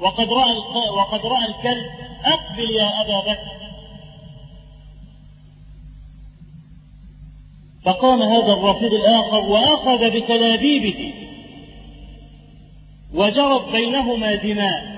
وقد 0.00 0.32
رأى 0.32 0.54
وقد 0.96 1.26
رأى 1.26 1.46
الكلب 1.48 1.86
أقبل 2.24 2.70
يا 2.70 3.00
أبا 3.00 3.20
بكر. 3.20 3.60
فقام 7.84 8.22
هذا 8.22 8.52
الرفيق 8.52 8.92
الآخر 8.92 9.40
وأخذ 9.40 10.10
بتلابيبه 10.10 11.14
وجرت 13.14 13.72
بينهما 13.72 14.34
دماء. 14.34 14.90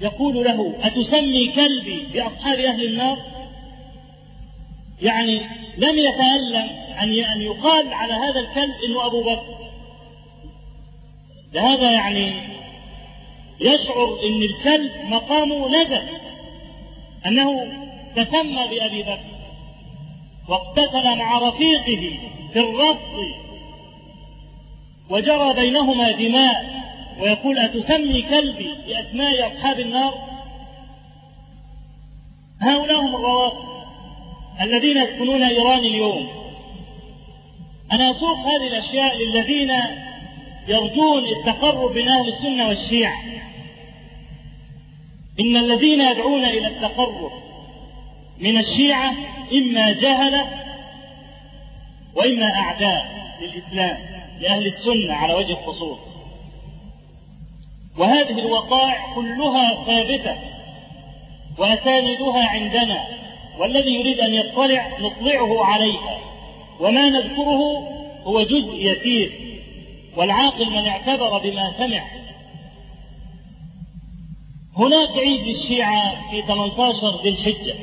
يقول 0.00 0.44
له 0.44 0.74
أتسمي 0.82 1.52
كلبي 1.52 2.06
بأصحاب 2.12 2.58
أهل 2.58 2.84
النار؟ 2.84 3.18
يعني 5.02 5.40
لم 5.76 5.98
يتألم 5.98 6.68
أن 7.02 7.42
يقال 7.42 7.94
على 7.94 8.12
هذا 8.12 8.40
الكلب 8.40 8.74
إنه 8.88 9.06
أبو 9.06 9.22
بكر. 9.22 9.62
لهذا 11.54 11.90
يعني 11.90 12.52
يشعر 13.60 14.18
أن 14.24 14.42
الكلب 14.42 14.92
مقامه 15.04 15.68
نزل 15.68 16.02
أنه 17.26 17.66
تسمى 18.16 18.68
بأبي 18.68 19.02
بكر 19.02 19.32
واقتتل 20.48 21.18
مع 21.18 21.38
رفيقه 21.38 22.18
في 22.52 22.60
الرفض 22.60 23.24
وجرى 25.10 25.54
بينهما 25.54 26.10
دماء 26.10 26.82
ويقول 27.20 27.58
أتسمي 27.58 28.22
كلبي 28.22 28.70
بأسماء 28.86 29.46
أصحاب 29.46 29.80
النار؟ 29.80 30.14
هؤلاء 32.60 33.00
هم 33.00 33.16
الروافض. 33.16 33.81
الذين 34.60 34.96
يسكنون 34.96 35.42
إيران 35.42 35.78
اليوم. 35.78 36.28
أنا 37.92 38.10
أسوق 38.10 38.38
هذه 38.38 38.66
الأشياء 38.66 39.16
للذين 39.16 39.72
يرجون 40.68 41.24
التقرب 41.24 41.92
بين 41.92 42.08
أهل 42.08 42.28
السنة 42.28 42.68
والشيعة. 42.68 43.16
إن 45.40 45.56
الذين 45.56 46.00
يدعون 46.00 46.44
إلى 46.44 46.66
التقرب 46.66 47.32
من 48.38 48.58
الشيعة 48.58 49.14
إما 49.52 49.92
جهلة 49.92 50.48
وإما 52.14 52.54
أعداء 52.54 53.12
للإسلام 53.42 53.98
لأهل 54.40 54.66
السنة 54.66 55.14
على 55.14 55.34
وجه 55.34 55.52
الخصوص. 55.52 56.00
وهذه 57.98 58.38
الوقائع 58.38 59.14
كلها 59.14 59.84
ثابتة 59.84 60.36
وأساندها 61.58 62.46
عندنا. 62.48 63.22
والذي 63.58 63.94
يريد 63.94 64.20
أن 64.20 64.34
يطلع 64.34 64.98
نطلعه 65.00 65.64
عليها. 65.64 66.18
وما 66.80 67.08
نذكره 67.08 67.62
هو 68.24 68.42
جزء 68.42 68.74
يسير 68.74 69.32
والعاقل 70.16 70.70
من 70.70 70.86
اعتبر 70.86 71.38
بما 71.38 71.72
سمع. 71.78 72.04
هناك 74.76 75.18
عيد 75.18 75.46
للشيعة 75.46 76.30
في 76.30 76.42
18 76.42 77.22
ذي 77.22 77.28
الحجة 77.28 77.74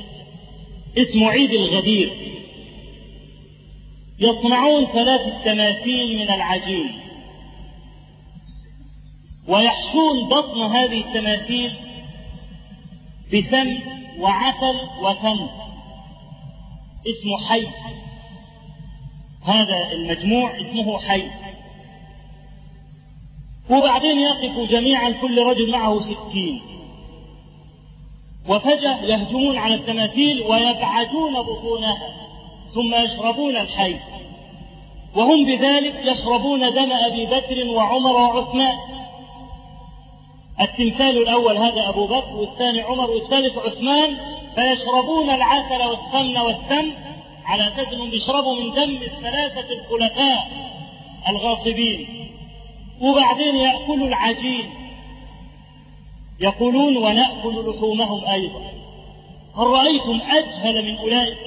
اسمه 0.97 1.29
عيد 1.29 1.51
الغدير. 1.51 2.29
يصنعون 4.19 4.85
ثلاث 4.85 5.43
تماثيل 5.45 6.17
من 6.17 6.29
العجين 6.29 6.91
ويحشون 9.47 10.29
بطن 10.29 10.61
هذه 10.61 10.99
التماثيل 11.01 11.71
بسم 13.33 13.79
وعسل 14.19 14.79
وتمر 15.01 15.49
اسمه 17.07 17.47
حيث 17.49 17.75
هذا 19.43 19.91
المجموع 19.91 20.59
اسمه 20.59 20.99
حيث 20.99 21.31
وبعدين 23.69 24.19
يقف 24.19 24.69
جميعا 24.69 25.09
كل 25.09 25.43
رجل 25.43 25.71
معه 25.71 25.99
سكين 25.99 26.61
وفجأة 28.49 29.01
يهجمون 29.01 29.57
على 29.57 29.75
التماثيل 29.75 30.41
ويبعجون 30.41 31.33
بطونها 31.41 31.97
ثم 32.73 32.95
يشربون 32.95 33.57
الحيث 33.57 34.01
وهم 35.15 35.45
بذلك 35.45 35.95
يشربون 36.05 36.73
دم 36.73 36.91
أبي 36.91 37.25
بكر 37.25 37.67
وعمر 37.67 38.11
وعثمان. 38.11 38.77
التمثال 40.61 41.17
الأول 41.17 41.57
هذا 41.57 41.89
أبو 41.89 42.07
بكر 42.07 42.35
والثاني 42.35 42.81
عمر 42.81 43.11
والثالث 43.11 43.57
عثمان 43.57 44.17
فيشربون 44.55 45.29
العسل 45.29 45.83
والسمن 45.83 46.37
والدم 46.37 46.93
على 47.45 47.67
أساس 47.67 47.93
أنهم 47.93 48.09
بيشربوا 48.09 48.55
من 48.55 48.73
دم 48.73 49.03
الثلاثة 49.03 49.67
الخلفاء 49.73 50.47
الغاصبين. 51.29 52.29
وبعدين 53.01 53.55
يأكلوا 53.55 54.07
العجين. 54.07 54.69
يقولون 56.39 56.97
ونأكل 56.97 57.69
لحومهم 57.69 58.25
أيضا. 58.25 58.61
هل 59.57 59.67
رأيتم 59.67 60.21
أجهل 60.31 60.85
من 60.85 60.97
أولئك؟ 60.97 61.37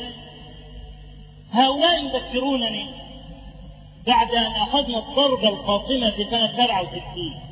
هؤلاء 1.52 2.04
يذكرونني 2.04 2.86
بعد 4.06 4.30
أن 4.30 4.52
أخذنا 4.52 4.98
الضربة 4.98 5.48
القاصمة 5.48 6.10
في 6.10 6.24
سنة 6.24 6.52
67 6.52 7.51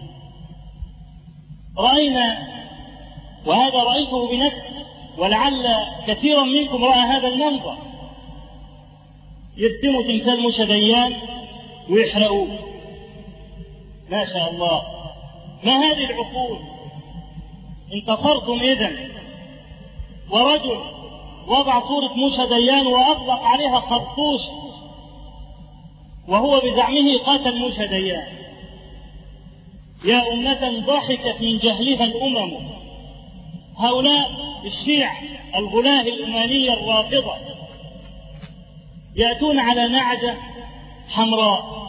رأينا 1.78 2.48
وهذا 3.46 3.82
رأيته 3.82 4.30
بنفسي 4.30 4.84
ولعل 5.18 5.66
كثيرا 6.06 6.42
منكم 6.42 6.84
رأى 6.84 7.00
هذا 7.00 7.28
المنظر. 7.28 7.76
يرسموا 9.56 10.02
تمثال 10.02 10.40
موسى 10.40 10.64
ديان 10.64 11.14
ويحرقوه 11.90 12.58
ما 14.10 14.24
شاء 14.24 14.50
الله. 14.50 14.82
ما 15.64 15.72
هذه 15.72 16.04
العقول؟ 16.04 16.58
انتصرتم 17.94 18.60
إذا 18.62 18.90
ورجل 20.30 20.80
وضع 21.46 21.80
صورة 21.80 22.14
موسى 22.14 22.46
ديان 22.46 22.86
وأطلق 22.86 23.42
عليها 23.42 23.80
خرطوش 23.80 24.40
وهو 26.28 26.60
بزعمه 26.60 27.18
قاتل 27.26 27.58
موسى 27.58 27.86
ديان 27.86 28.39
يا 30.04 30.32
أمة 30.32 30.86
ضحكت 30.86 31.40
من 31.40 31.58
جهلها 31.58 32.04
الأمم. 32.04 32.70
هؤلاء 33.76 34.30
الشيع 34.64 35.12
الغلاة 35.56 36.02
الأمانية 36.02 36.72
الرافضة. 36.72 37.34
يأتون 39.16 39.58
على 39.58 39.88
نعجة 39.88 40.36
حمراء. 41.08 41.80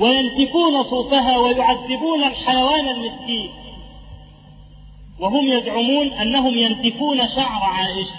وينتفون 0.00 0.82
صوفها 0.82 1.38
ويعذبون 1.38 2.24
الحيوان 2.24 2.88
المسكين. 2.88 3.50
وهم 5.20 5.48
يزعمون 5.48 6.12
أنهم 6.12 6.58
ينتفون 6.58 7.28
شعر 7.28 7.62
عائشة. 7.62 8.14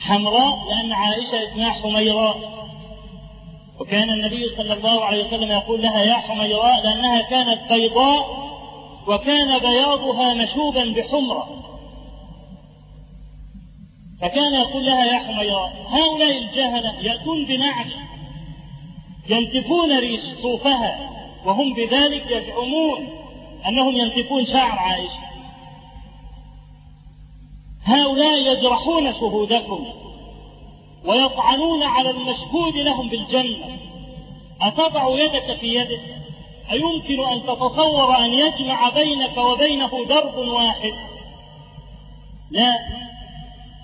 حمراء 0.00 0.68
لأن 0.68 0.92
عائشة 0.92 1.44
اسمها 1.44 1.70
حميراء. 1.70 2.63
وكان 3.80 4.10
النبي 4.10 4.48
صلى 4.48 4.72
الله 4.72 5.04
عليه 5.04 5.20
وسلم 5.20 5.50
يقول 5.50 5.82
لها 5.82 6.02
يا 6.02 6.14
حميراء 6.14 6.82
لأنها 6.82 7.22
كانت 7.22 7.72
بيضاء 7.72 8.44
وكان 9.08 9.58
بياضها 9.58 10.34
مشوبا 10.34 10.84
بحمرة. 10.84 11.48
فكان 14.20 14.54
يقول 14.54 14.86
لها 14.86 15.04
يا 15.04 15.18
حميراء 15.18 15.86
هؤلاء 15.88 16.38
الجهلة 16.38 17.00
يأتون 17.00 17.44
بنعج 17.44 17.90
ينتفون 19.28 19.98
ريش 19.98 20.20
صوفها 20.42 21.10
وهم 21.46 21.74
بذلك 21.74 22.30
يزعمون 22.30 23.08
أنهم 23.68 23.96
ينتفون 23.96 24.44
شعر 24.44 24.78
عائشة. 24.78 25.18
هؤلاء 27.84 28.38
يجرحون 28.38 29.12
شهودكم. 29.12 29.86
ويطعنون 31.04 31.82
على 31.82 32.10
المشهود 32.10 32.76
لهم 32.76 33.08
بالجنة. 33.08 33.78
أتضع 34.62 35.08
يدك 35.08 35.56
في 35.60 35.74
يده 35.74 36.00
أيمكن 36.70 37.26
أن 37.32 37.42
تتصور 37.42 38.18
أن 38.18 38.32
يجمع 38.32 38.88
بينك 38.88 39.38
وبينه 39.38 40.04
درب 40.08 40.38
واحد؟ 40.38 40.92
لا. 42.50 42.78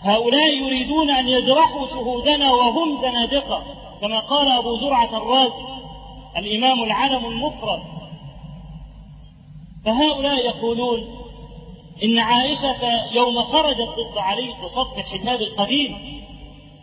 هؤلاء 0.00 0.56
يريدون 0.56 1.10
أن 1.10 1.28
يجرحوا 1.28 1.86
شهودنا 1.86 2.52
وهم 2.52 3.02
زنادقة 3.02 3.62
كما 4.00 4.18
قال 4.18 4.48
أبو 4.48 4.76
زرعة 4.76 5.16
الرازي 5.16 5.64
الإمام 6.36 6.84
العلم 6.84 7.26
المفرد. 7.26 7.80
فهؤلاء 9.84 10.46
يقولون 10.46 11.20
إن 12.04 12.18
عائشة 12.18 13.12
يوم 13.12 13.42
خرجت 13.42 13.88
ضد 13.88 14.18
علي 14.18 14.54
بصف 14.64 14.98
الحساب 14.98 15.40
القديم 15.40 16.19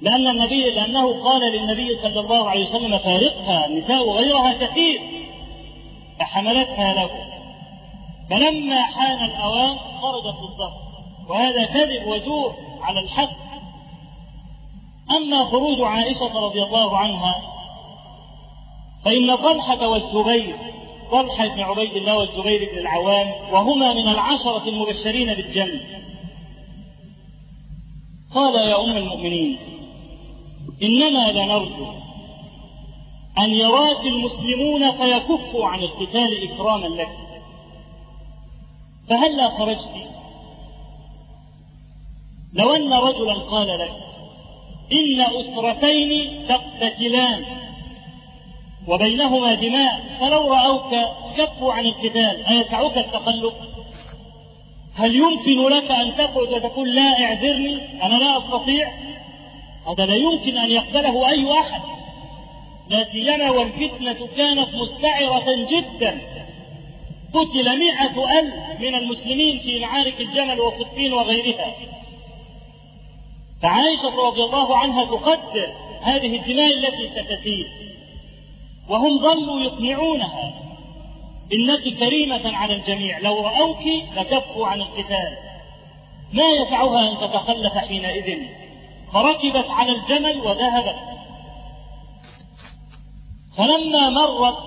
لأن 0.02 0.28
النبي 0.28 0.72
لأنه 0.72 1.24
قال 1.24 1.42
للنبي 1.52 1.96
صلى 1.96 2.20
الله 2.20 2.50
عليه 2.50 2.66
وسلم 2.66 2.98
فارقها 2.98 3.68
نساء 3.68 4.12
غيرها 4.12 4.54
كثير 4.54 5.02
فحملتها 6.20 6.94
له. 6.94 7.10
فلما 8.30 8.82
حان 8.82 9.26
الأوان 9.26 9.78
خرجت 9.78 10.26
ضده 10.26 10.72
وهذا 11.30 11.66
كذب 11.66 12.08
وزور 12.08 12.56
على 12.82 13.00
الحق. 13.00 13.38
أما 15.12 15.46
خروج 15.46 15.82
عائشة 15.82 16.40
رضي 16.40 16.64
الله 16.64 16.98
عنها 16.98 17.36
فإن 19.06 19.36
طلحة 19.36 19.88
والزبير 19.88 20.56
طلحة 21.12 21.48
بن 21.48 21.60
عبيد 21.62 21.96
الله 21.96 22.18
والزبير 22.18 22.70
بن 22.72 22.78
العوام 22.78 23.28
وهما 23.54 23.94
من 23.94 24.08
العشرة 24.08 24.70
المبشرين 24.70 25.34
بالجنة. 25.34 25.82
قال 28.36 28.56
يا 28.56 28.84
أم 28.84 28.98
المؤمنين 28.98 29.77
إننا 30.84 31.32
لنرجو 31.32 31.88
أن 33.40 33.50
يراك 33.50 34.06
المسلمون 34.06 34.92
فيكفوا 34.92 35.68
عن 35.68 35.80
القتال 35.80 36.52
إكراما 36.52 36.88
لك. 36.88 37.18
فهلا 39.10 39.50
خرجت؟ 39.50 39.90
لو 42.54 42.76
أن 42.76 42.94
رجلا 42.94 43.34
قال 43.34 43.68
لك 43.68 43.92
إن 44.92 45.22
أسرتين 45.22 46.46
تقتتلان 46.48 47.46
وبينهما 48.88 49.54
دماء 49.54 50.18
فلو 50.20 50.54
رأوك 50.54 50.96
كفوا 51.38 51.74
عن 51.74 51.86
القتال 51.86 52.46
أيسعك 52.46 52.98
التخلف 52.98 53.54
هل 54.96 55.16
يمكن 55.16 55.68
لك 55.68 55.92
أن 55.92 56.16
تقعد 56.18 56.54
وتقول 56.54 56.96
لا 56.96 57.26
اعذرني 57.26 58.04
أنا 58.04 58.16
لا 58.16 58.38
أستطيع؟ 58.38 58.92
هذا 59.88 60.06
لا 60.06 60.16
يمكن 60.16 60.58
أن 60.58 60.72
يقبله 60.72 61.30
أي 61.30 61.60
أحد 61.60 61.82
لا 62.90 63.04
سيما 63.04 63.52
والفتنة 63.52 64.28
كانت 64.38 64.70
مستعرة 64.76 65.46
جدا. 65.70 66.22
قتل 67.34 67.80
مئة 67.80 68.40
ألف 68.40 68.54
من 68.80 68.96
المسلمين 68.96 69.60
في 69.60 69.80
معارك 69.80 70.22
الجمل 70.22 70.60
وصفين 70.60 71.14
وغيرها. 71.14 71.76
فعائشة 73.62 74.28
رضي 74.28 74.44
الله 74.44 74.78
عنها 74.78 75.06
تقدر 75.06 75.74
هذه 76.02 76.36
الدماء 76.36 76.74
التي 76.74 77.10
ستسيل 77.10 77.68
وهم 78.90 79.20
ظلوا 79.20 79.62
يقنعونها 79.62 80.54
إنك 81.54 81.98
كريمة 82.00 82.58
على 82.58 82.76
الجميع. 82.76 83.20
لو 83.20 83.42
رأوك 83.42 83.86
لكفوا 84.18 84.68
عن 84.68 84.82
القتال. 84.82 85.38
ما 86.34 86.50
يسعها 86.50 87.12
أن 87.12 87.18
تتخلف 87.18 87.74
حينئذ. 87.74 88.40
فركبت 89.14 89.70
على 89.70 89.92
الجمل 89.92 90.38
وذهبت. 90.40 90.96
فلما 93.58 94.10
مرت 94.10 94.58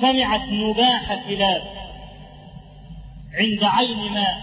سمعت 0.00 0.48
نباح 0.48 1.14
كلاب 1.28 1.62
عند 3.34 3.64
عين 3.64 4.12
ماء. 4.12 4.36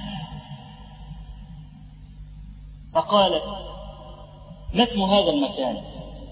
فقالت 2.94 3.44
ما 4.74 4.84
اسم 4.84 5.02
هذا 5.02 5.30
المكان؟ 5.30 5.82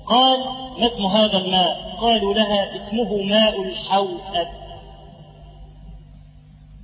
قال 0.05 0.39
ما 0.79 0.87
اسم 0.87 1.05
هذا 1.05 1.37
الماء؟ 1.37 1.97
قالوا 2.01 2.33
لها 2.33 2.75
اسمه 2.75 3.23
ماء 3.23 3.61
الحوأب 3.61 4.47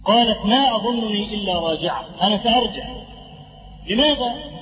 قالت 0.05 0.45
ما 0.45 0.75
أظنني 0.75 1.33
إلا 1.33 1.59
راجعة 1.59 2.05
أنا 2.21 2.37
سأرجع. 2.37 2.87
لماذا؟ 3.87 4.56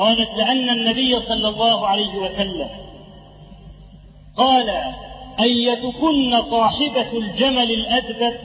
قالت 0.00 0.30
لأن 0.36 0.70
النبي 0.70 1.20
صلى 1.20 1.48
الله 1.48 1.86
عليه 1.86 2.18
وسلم. 2.18 2.68
قال 4.36 4.70
أيتكن 5.40 6.42
صاحبة 6.42 7.12
الجمل 7.12 7.70
الأدبر 7.70 8.38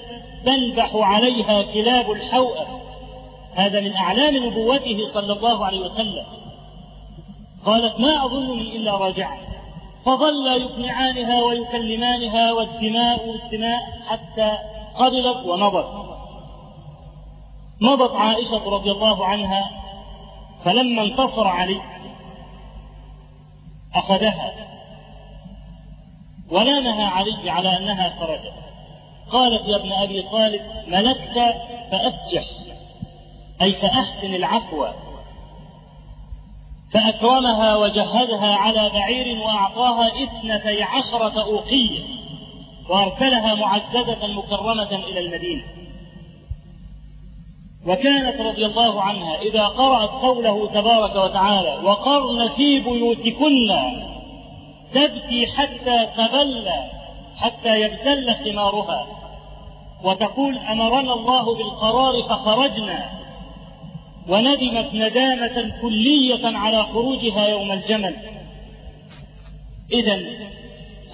تنبح 0.45 0.95
عليها 0.95 1.61
كلاب 1.61 2.11
الحوأب 2.11 2.67
هذا 3.53 3.79
من 3.79 3.95
أعلام 3.95 4.37
نبوته 4.37 5.13
صلى 5.13 5.33
الله 5.33 5.65
عليه 5.65 5.79
وسلم. 5.79 6.25
قالت 7.65 7.99
ما 7.99 8.25
أظنني 8.25 8.75
إلا 8.75 8.97
راجعة. 8.97 9.37
فظل 10.05 10.47
يقنعانها 10.61 11.43
ويكلمانها 11.43 12.51
والدماء 12.51 13.27
والدماء 13.29 13.79
حتى 14.07 14.57
قبلت 14.95 15.45
ومضت. 15.45 15.87
مضت 17.81 18.15
عائشة 18.15 18.69
رضي 18.69 18.91
الله 18.91 19.25
عنها 19.25 19.84
فلما 20.65 21.01
انتصر 21.01 21.47
علي 21.47 21.81
أخذها 23.95 24.53
ولامها 26.51 27.05
علي 27.07 27.49
على 27.49 27.77
أنها 27.77 28.19
خرجت. 28.19 28.53
قالت 29.31 29.67
يا 29.67 29.75
ابن 29.75 29.93
أبي 29.93 30.21
طالب 30.21 30.61
ملكت 30.87 31.55
فأسجح 31.91 32.43
أي 33.61 33.73
فأحسن 33.73 34.35
العفو. 34.35 34.87
فأكرمها 36.93 37.75
وجهزها 37.75 38.55
على 38.55 38.89
بعير 38.89 39.37
وأعطاها 39.37 40.07
اثنتي 40.23 40.83
عشرة 40.83 41.43
أوقية. 41.43 42.03
وأرسلها 42.89 43.55
معززة 43.55 44.27
مكرمة 44.27 44.91
إلى 44.91 45.19
المدينة. 45.19 45.84
وكانت 47.87 48.41
رضي 48.41 48.65
الله 48.65 49.01
عنها 49.01 49.41
إذا 49.41 49.67
قرأت 49.67 50.09
قوله 50.09 50.67
تبارك 50.67 51.15
وتعالى 51.15 51.79
وقرن 51.83 52.49
في 52.49 52.79
بيوتكن 52.79 53.69
تبكي 54.93 55.47
حتى 55.47 56.07
تبلى 56.17 56.91
حتى 57.37 57.81
يبتل 57.81 58.35
ثمارها. 58.45 59.07
وتقول 60.03 60.57
أمرنا 60.57 61.13
الله 61.13 61.55
بالقرار 61.55 62.23
فخرجنا 62.23 63.09
وندمت 64.29 64.93
ندامة 64.93 65.81
كلية 65.81 66.57
على 66.57 66.83
خروجها 66.83 67.47
يوم 67.47 67.71
الجمل. 67.71 68.15
اذا 69.93 70.19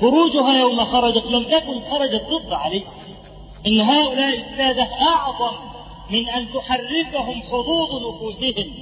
خروجها 0.02 0.54
يوم 0.54 0.86
خرجت 0.86 1.26
لم 1.26 1.44
تكن 1.44 1.82
خرجت 1.92 2.22
ضد 2.30 2.54
عليك 2.54 2.88
إن 3.68 3.82
هؤلاء 3.82 4.40
السادة 4.40 4.88
أعظم 5.02 5.71
من 6.10 6.30
أن 6.30 6.48
تحركهم 6.54 7.42
حظوظ 7.42 8.16
نفوسهم. 8.16 8.74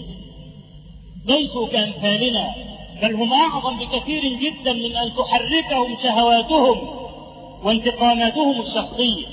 ليسوا 1.26 1.68
كأمثالنا 1.68 2.56
بل 3.02 3.16
هم 3.16 3.34
أعظم 3.34 3.80
بكثير 3.80 4.22
جدا 4.34 4.74
من 4.74 4.96
أن 4.96 5.12
تحركهم 5.18 5.96
شهواتهم 6.04 6.90
وانتقاماتهم 7.64 8.62
الشخصية. 8.62 9.26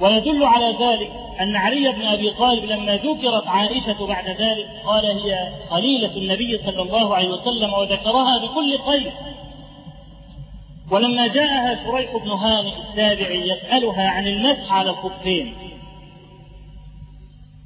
ويدل 0.00 0.44
على 0.44 0.76
ذلك 0.80 1.12
أن 1.40 1.56
علي 1.56 1.92
بن 1.92 2.02
أبي 2.02 2.30
طالب 2.30 2.64
لما 2.64 2.96
ذكرت 2.96 3.46
عائشة 3.46 4.06
بعد 4.06 4.28
ذلك 4.28 4.82
قال 4.86 5.06
هي 5.06 5.52
خليلة 5.70 6.16
النبي 6.16 6.58
صلى 6.58 6.82
الله 6.82 7.14
عليه 7.14 7.28
وسلم 7.28 7.72
وذكرها 7.72 8.38
بكل 8.38 8.78
خير. 8.78 9.12
ولما 10.90 11.26
جاءها 11.26 11.84
شريح 11.84 12.16
بن 12.16 12.30
هانئ 12.30 12.72
التابعي 12.78 13.48
يسألها 13.48 14.08
عن 14.10 14.26
المسح 14.26 14.72
على 14.72 14.90
الخفين 14.90 15.54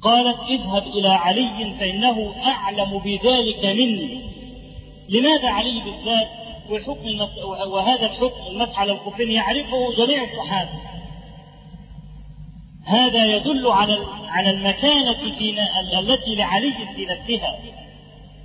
قالت 0.01 0.39
اذهب 0.49 0.87
إلى 0.87 1.09
علي 1.09 1.75
فإنه 1.79 2.33
أعلم 2.45 2.97
بذلك 2.97 3.65
مني. 3.65 4.31
لماذا 5.09 5.49
علي 5.49 5.81
بالذات 5.81 6.27
وحكم 6.69 7.07
المس... 7.07 7.37
وهذا 7.67 8.05
الحكم 8.05 8.47
المسح 8.47 8.79
على 8.79 8.91
الخفين 8.91 9.31
يعرفه 9.31 9.93
جميع 9.97 10.23
الصحابة؟ 10.23 10.69
هذا 12.85 13.25
يدل 13.25 13.67
على 13.67 13.97
على 14.27 14.49
المكانة 14.49 15.13
في 15.13 15.55
التي 15.99 16.35
لعلي 16.35 16.73
في 16.95 17.05
نفسها 17.05 17.59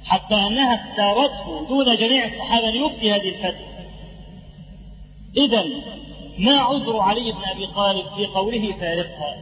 حتى 0.04 0.34
أنها 0.34 0.74
اختارته 0.74 1.66
دون 1.68 1.96
جميع 1.96 2.24
الصحابة 2.24 2.70
ليفتي 2.70 3.12
هذه 3.12 3.28
الفتوى. 3.28 3.75
إذا 5.36 5.64
ما 6.38 6.60
عذر 6.60 6.98
علي 6.98 7.32
بن 7.32 7.44
أبي 7.44 7.66
طالب 7.66 8.04
في 8.16 8.26
قوله 8.26 8.74
فارقها؟ 8.80 9.36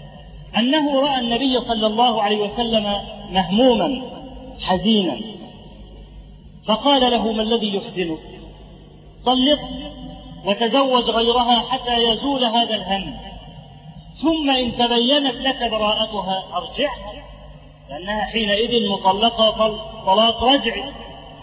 أنه 0.58 1.00
رأى 1.00 1.20
النبي 1.20 1.60
صلى 1.60 1.86
الله 1.86 2.22
عليه 2.22 2.36
وسلم 2.36 2.96
مهموما 3.30 4.02
حزينا. 4.62 5.20
فقال 6.66 7.12
له 7.12 7.32
ما 7.32 7.42
الذي 7.42 7.76
يحزنك؟ 7.76 8.18
طلق 9.26 9.60
وتزوج 10.44 11.10
غيرها 11.10 11.58
حتى 11.60 11.96
يزول 11.96 12.44
هذا 12.44 12.74
الهم. 12.74 13.16
ثم 14.22 14.50
إن 14.50 14.76
تبينت 14.76 15.34
لك 15.34 15.70
براءتها 15.70 16.44
أرجعها 16.56 17.12
لأنها 17.90 18.24
حينئذ 18.24 18.90
مطلقة 18.90 19.78
طلاق 20.06 20.44
رجعي 20.44 20.84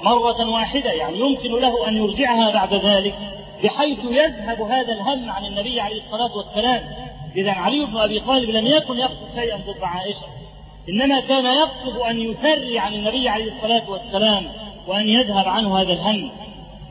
مرة 0.02 0.50
واحدة 0.50 0.92
يعني 0.92 1.20
يمكن 1.20 1.52
له 1.52 1.88
أن 1.88 1.98
يرجعها 1.98 2.52
بعد 2.52 2.74
ذلك. 2.74 3.41
بحيث 3.64 4.06
يذهب 4.06 4.62
هذا 4.62 4.94
الهم 4.94 5.30
عن 5.30 5.46
النبي 5.46 5.82
عليه 5.82 6.02
الصلاة 6.02 6.38
والسلام. 6.38 6.84
إذا 7.36 7.52
علي 7.52 7.86
بن 7.86 7.98
أبي 7.98 8.20
طالب 8.20 8.50
لم 8.50 8.68
يكن 8.68 8.98
يقصد 8.98 9.36
شيئا 9.36 9.58
ضد 9.58 9.84
عائشة. 9.84 10.26
إنما 10.90 11.20
كان 11.20 11.46
يقصد 11.46 11.98
أن 11.98 12.22
يسري 12.22 12.80
عن 12.80 12.94
النبي 12.94 13.30
عليه 13.30 13.52
الصلاة 13.52 13.90
والسلام 13.90 14.52
وأن 14.88 15.10
يذهب 15.10 15.48
عنه 15.48 15.82
هذا 15.82 15.94
الهم. 15.94 16.32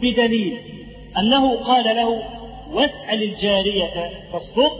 بدليل 0.00 0.58
أنه 1.18 1.56
قال 1.56 1.96
له 1.96 2.22
واسأل 2.72 3.22
الجارية 3.22 4.10
فاصدق. 4.32 4.72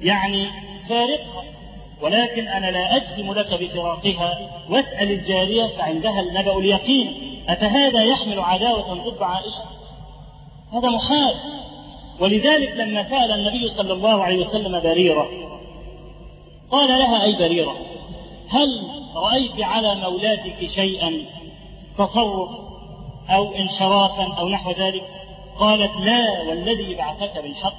يعني 0.00 0.48
فارقها. 0.88 1.44
ولكن 2.02 2.48
أنا 2.48 2.70
لا 2.70 2.96
أجزم 2.96 3.32
لك 3.34 3.62
بفراقها. 3.62 4.38
واسأل 4.70 5.12
الجارية 5.12 5.66
فعندها 5.66 6.20
النبأ 6.20 6.58
اليقين. 6.58 7.36
أفهذا 7.48 8.02
يحمل 8.02 8.40
عداوة 8.40 8.94
ضد 8.94 9.22
عائشة؟ 9.22 9.75
هذا 10.72 10.88
محال 10.88 11.34
ولذلك 12.20 12.72
لما 12.76 13.08
سأل 13.08 13.32
النبي 13.32 13.68
صلى 13.68 13.92
الله 13.92 14.22
عليه 14.22 14.46
وسلم 14.46 14.80
بريرة 14.80 15.28
قال 16.70 16.88
لها 16.88 17.24
أي 17.24 17.32
بريرة 17.32 17.76
هل 18.48 18.82
رأيت 19.16 19.64
على 19.64 19.94
مولاتك 19.94 20.66
شيئا 20.66 21.12
تصرف 21.98 22.50
أو 23.28 23.54
انحرافا 23.54 24.32
أو 24.38 24.48
نحو 24.48 24.70
ذلك 24.70 25.04
قالت 25.58 25.96
لا 25.96 26.42
والذي 26.48 26.94
بعثك 26.94 27.42
بالحق. 27.42 27.76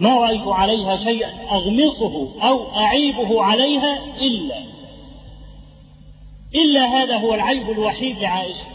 ما 0.00 0.18
رأيت 0.18 0.46
عليها 0.46 0.96
شيئا 0.96 1.30
أغمصه 1.50 2.28
أو 2.48 2.76
أعيبه 2.76 3.42
عليها 3.42 3.98
إلا 4.20 4.58
إلا 6.54 6.84
هذا 6.86 7.16
هو 7.16 7.34
العيب 7.34 7.70
الوحيد 7.70 8.18
لعائشة. 8.18 8.73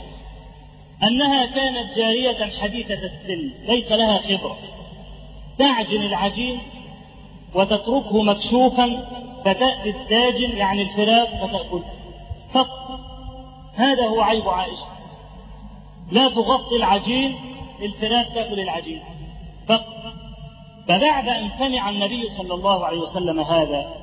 أنها 1.04 1.45
كانت 1.45 1.97
جارية 1.97 2.52
حديثة 2.62 2.93
السن 2.93 3.52
ليس 3.68 3.91
لها 3.91 4.18
خبرة. 4.18 4.58
تعجن 5.58 6.02
العجين 6.02 6.60
وتتركه 7.56 8.22
مكشوفا 8.22 9.10
فتأتي 9.45 9.89
الداجن 9.89 10.58
يعني 10.58 10.82
الفراخ 10.82 11.30
فتأكله 11.30 11.84
فقط. 12.54 13.00
هذا 13.76 14.08
هو 14.08 14.22
عيب 14.22 14.50
عائشة. 14.50 14.88
لا 16.12 16.30
تغطي 16.30 16.76
العجين 16.76 17.36
الفراخ 17.82 18.34
تأكل 18.34 18.60
العجين. 18.60 19.02
فقط. 19.68 20.14
فبعد 20.88 21.28
أن 21.28 21.50
سمع 21.50 21.89
النبي 21.89 22.30
صلى 22.30 22.54
الله 22.54 22.86
عليه 22.86 23.00
وسلم 23.00 23.39
هذا 23.39 23.93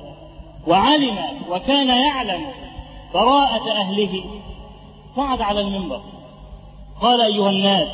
وعلم 0.67 1.17
وكان 1.49 1.89
يعلم 1.89 2.45
براءة 3.13 3.71
أهله 3.71 4.23
صعد 5.15 5.41
على 5.41 5.61
المنبر. 5.61 6.01
قال 7.01 7.21
أيها 7.21 7.49
الناس 7.49 7.87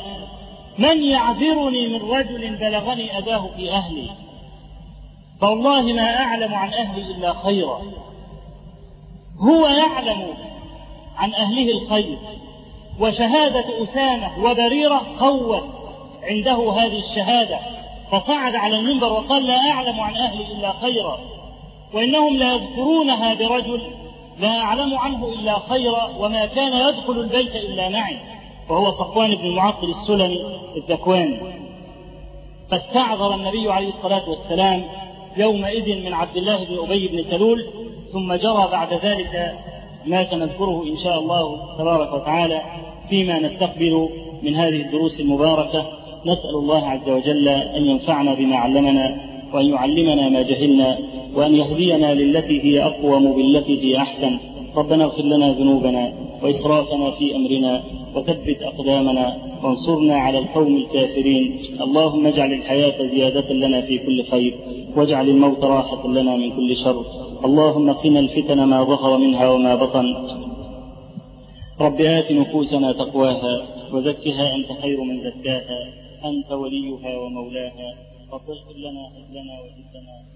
من 0.78 1.02
يعذرني 1.02 1.88
من 1.88 2.10
رجل 2.10 2.56
بلغني 2.56 3.18
أذاه 3.18 3.50
في 3.56 3.72
أهلي 3.72 4.10
فوالله 5.40 5.82
ما 5.82 6.16
أعلم 6.16 6.54
عن 6.54 6.74
أهلي 6.74 7.02
إلا 7.02 7.32
خيرا. 7.32 7.82
هو 9.38 9.66
يعلم 9.66 10.34
عن 11.16 11.34
أهله 11.34 11.70
الخير 11.70 12.18
وشهادة 13.00 13.82
أسامة 13.82 14.44
وبريرة 14.44 15.02
قوت 15.20 15.64
عنده 16.22 16.72
هذه 16.72 16.98
الشهادة. 16.98 17.58
فصعد 18.12 18.54
على 18.54 18.78
المنبر 18.78 19.12
وقال 19.12 19.46
لا 19.46 19.70
أعلم 19.70 20.00
عن 20.00 20.16
أهلي 20.16 20.52
إلا 20.52 20.72
خيرا 20.72 21.18
وإنهم 21.92 22.36
لا 22.36 22.54
يذكرونها 22.54 23.34
برجل 23.34 23.90
لا 24.38 24.60
أعلم 24.60 24.98
عنه 24.98 25.28
إلا 25.28 25.58
خيرا 25.58 26.10
وما 26.18 26.46
كان 26.46 26.88
يدخل 26.88 27.12
البيت 27.12 27.56
إلا 27.56 27.88
معي. 27.88 28.18
وهو 28.68 28.90
صفوان 28.90 29.34
بن 29.34 29.54
معطل 29.54 29.88
السلمي 29.88 30.40
الذكواني. 30.76 31.40
فاستعذر 32.70 33.34
النبي 33.34 33.72
عليه 33.72 33.88
الصلاة 33.88 34.28
والسلام 34.28 34.84
يومئذ 35.36 36.04
من 36.04 36.14
عبد 36.14 36.36
الله 36.36 36.64
بن 36.64 36.78
أبي 36.78 37.08
بن 37.08 37.22
سلول 37.22 37.64
ثم 38.12 38.34
جرى 38.34 38.68
بعد 38.72 38.94
ذلك 38.94 39.54
ما 40.06 40.24
سنذكره 40.24 40.82
إن 40.82 40.96
شاء 41.04 41.18
الله 41.18 41.76
تبارك 41.78 42.12
وتعالى 42.12 42.62
فيما 43.10 43.38
نستقبل 43.38 44.08
من 44.42 44.56
هذه 44.56 44.82
الدروس 44.82 45.20
المباركة. 45.20 45.86
نسأل 46.26 46.54
الله 46.54 46.86
عز 46.86 47.08
وجل 47.08 47.48
أن 47.48 47.82
ينفعنا 47.82 48.34
بما 48.34 48.56
علمنا 48.56 49.20
وأن 49.52 49.66
يعلمنا 49.66 50.28
ما 50.28 50.42
جهلنا 50.42 50.98
وأن 51.34 51.54
يهدينا 51.54 52.14
للتي 52.14 52.60
هي 52.64 52.86
أقوم 52.86 53.36
بالتي 53.36 53.82
هي 53.82 53.96
أحسن. 53.96 54.38
ربنا 54.76 55.04
اغفر 55.04 55.22
لنا 55.22 55.52
ذنوبنا 55.52 56.12
وإسرافنا 56.42 57.10
في 57.10 57.36
أمرنا 57.36 57.82
وثبت 58.14 58.62
أقدامنا 58.62 59.26
وانصرنا 59.62 60.16
على 60.16 60.38
القوم 60.38 60.76
الكافرين. 60.76 61.58
اللهم 61.80 62.26
اجعل 62.26 62.52
الحياة 62.52 63.06
زيادة 63.06 63.52
لنا 63.52 63.80
في 63.80 63.98
كل 63.98 64.24
خير 64.30 64.58
واجعل 64.96 65.28
الموت 65.28 65.64
راحة 65.64 66.08
لنا 66.08 66.36
من 66.36 66.50
كل 66.56 66.76
شر. 66.84 67.04
اللهم 67.44 67.92
قنا 67.92 68.20
الفتن 68.20 68.64
ما 68.64 68.84
ظهر 68.84 69.18
منها 69.18 69.50
وما 69.50 69.74
بطن. 69.74 70.06
رب 71.80 72.00
آت 72.00 72.32
نفوسنا 72.32 72.92
تقواها 72.92 73.54
وزكها 73.92 74.54
أنت 74.54 74.68
خير 74.82 75.00
من 75.00 75.16
زكاها 75.20 75.80
أنت 76.24 76.52
وليها 76.52 77.18
ومولاها. 77.18 77.88
رب 78.32 78.46
اغفر 78.50 78.76
لنا 78.78 79.04
أجلنا 79.18 79.54
وجدنا 79.64 80.33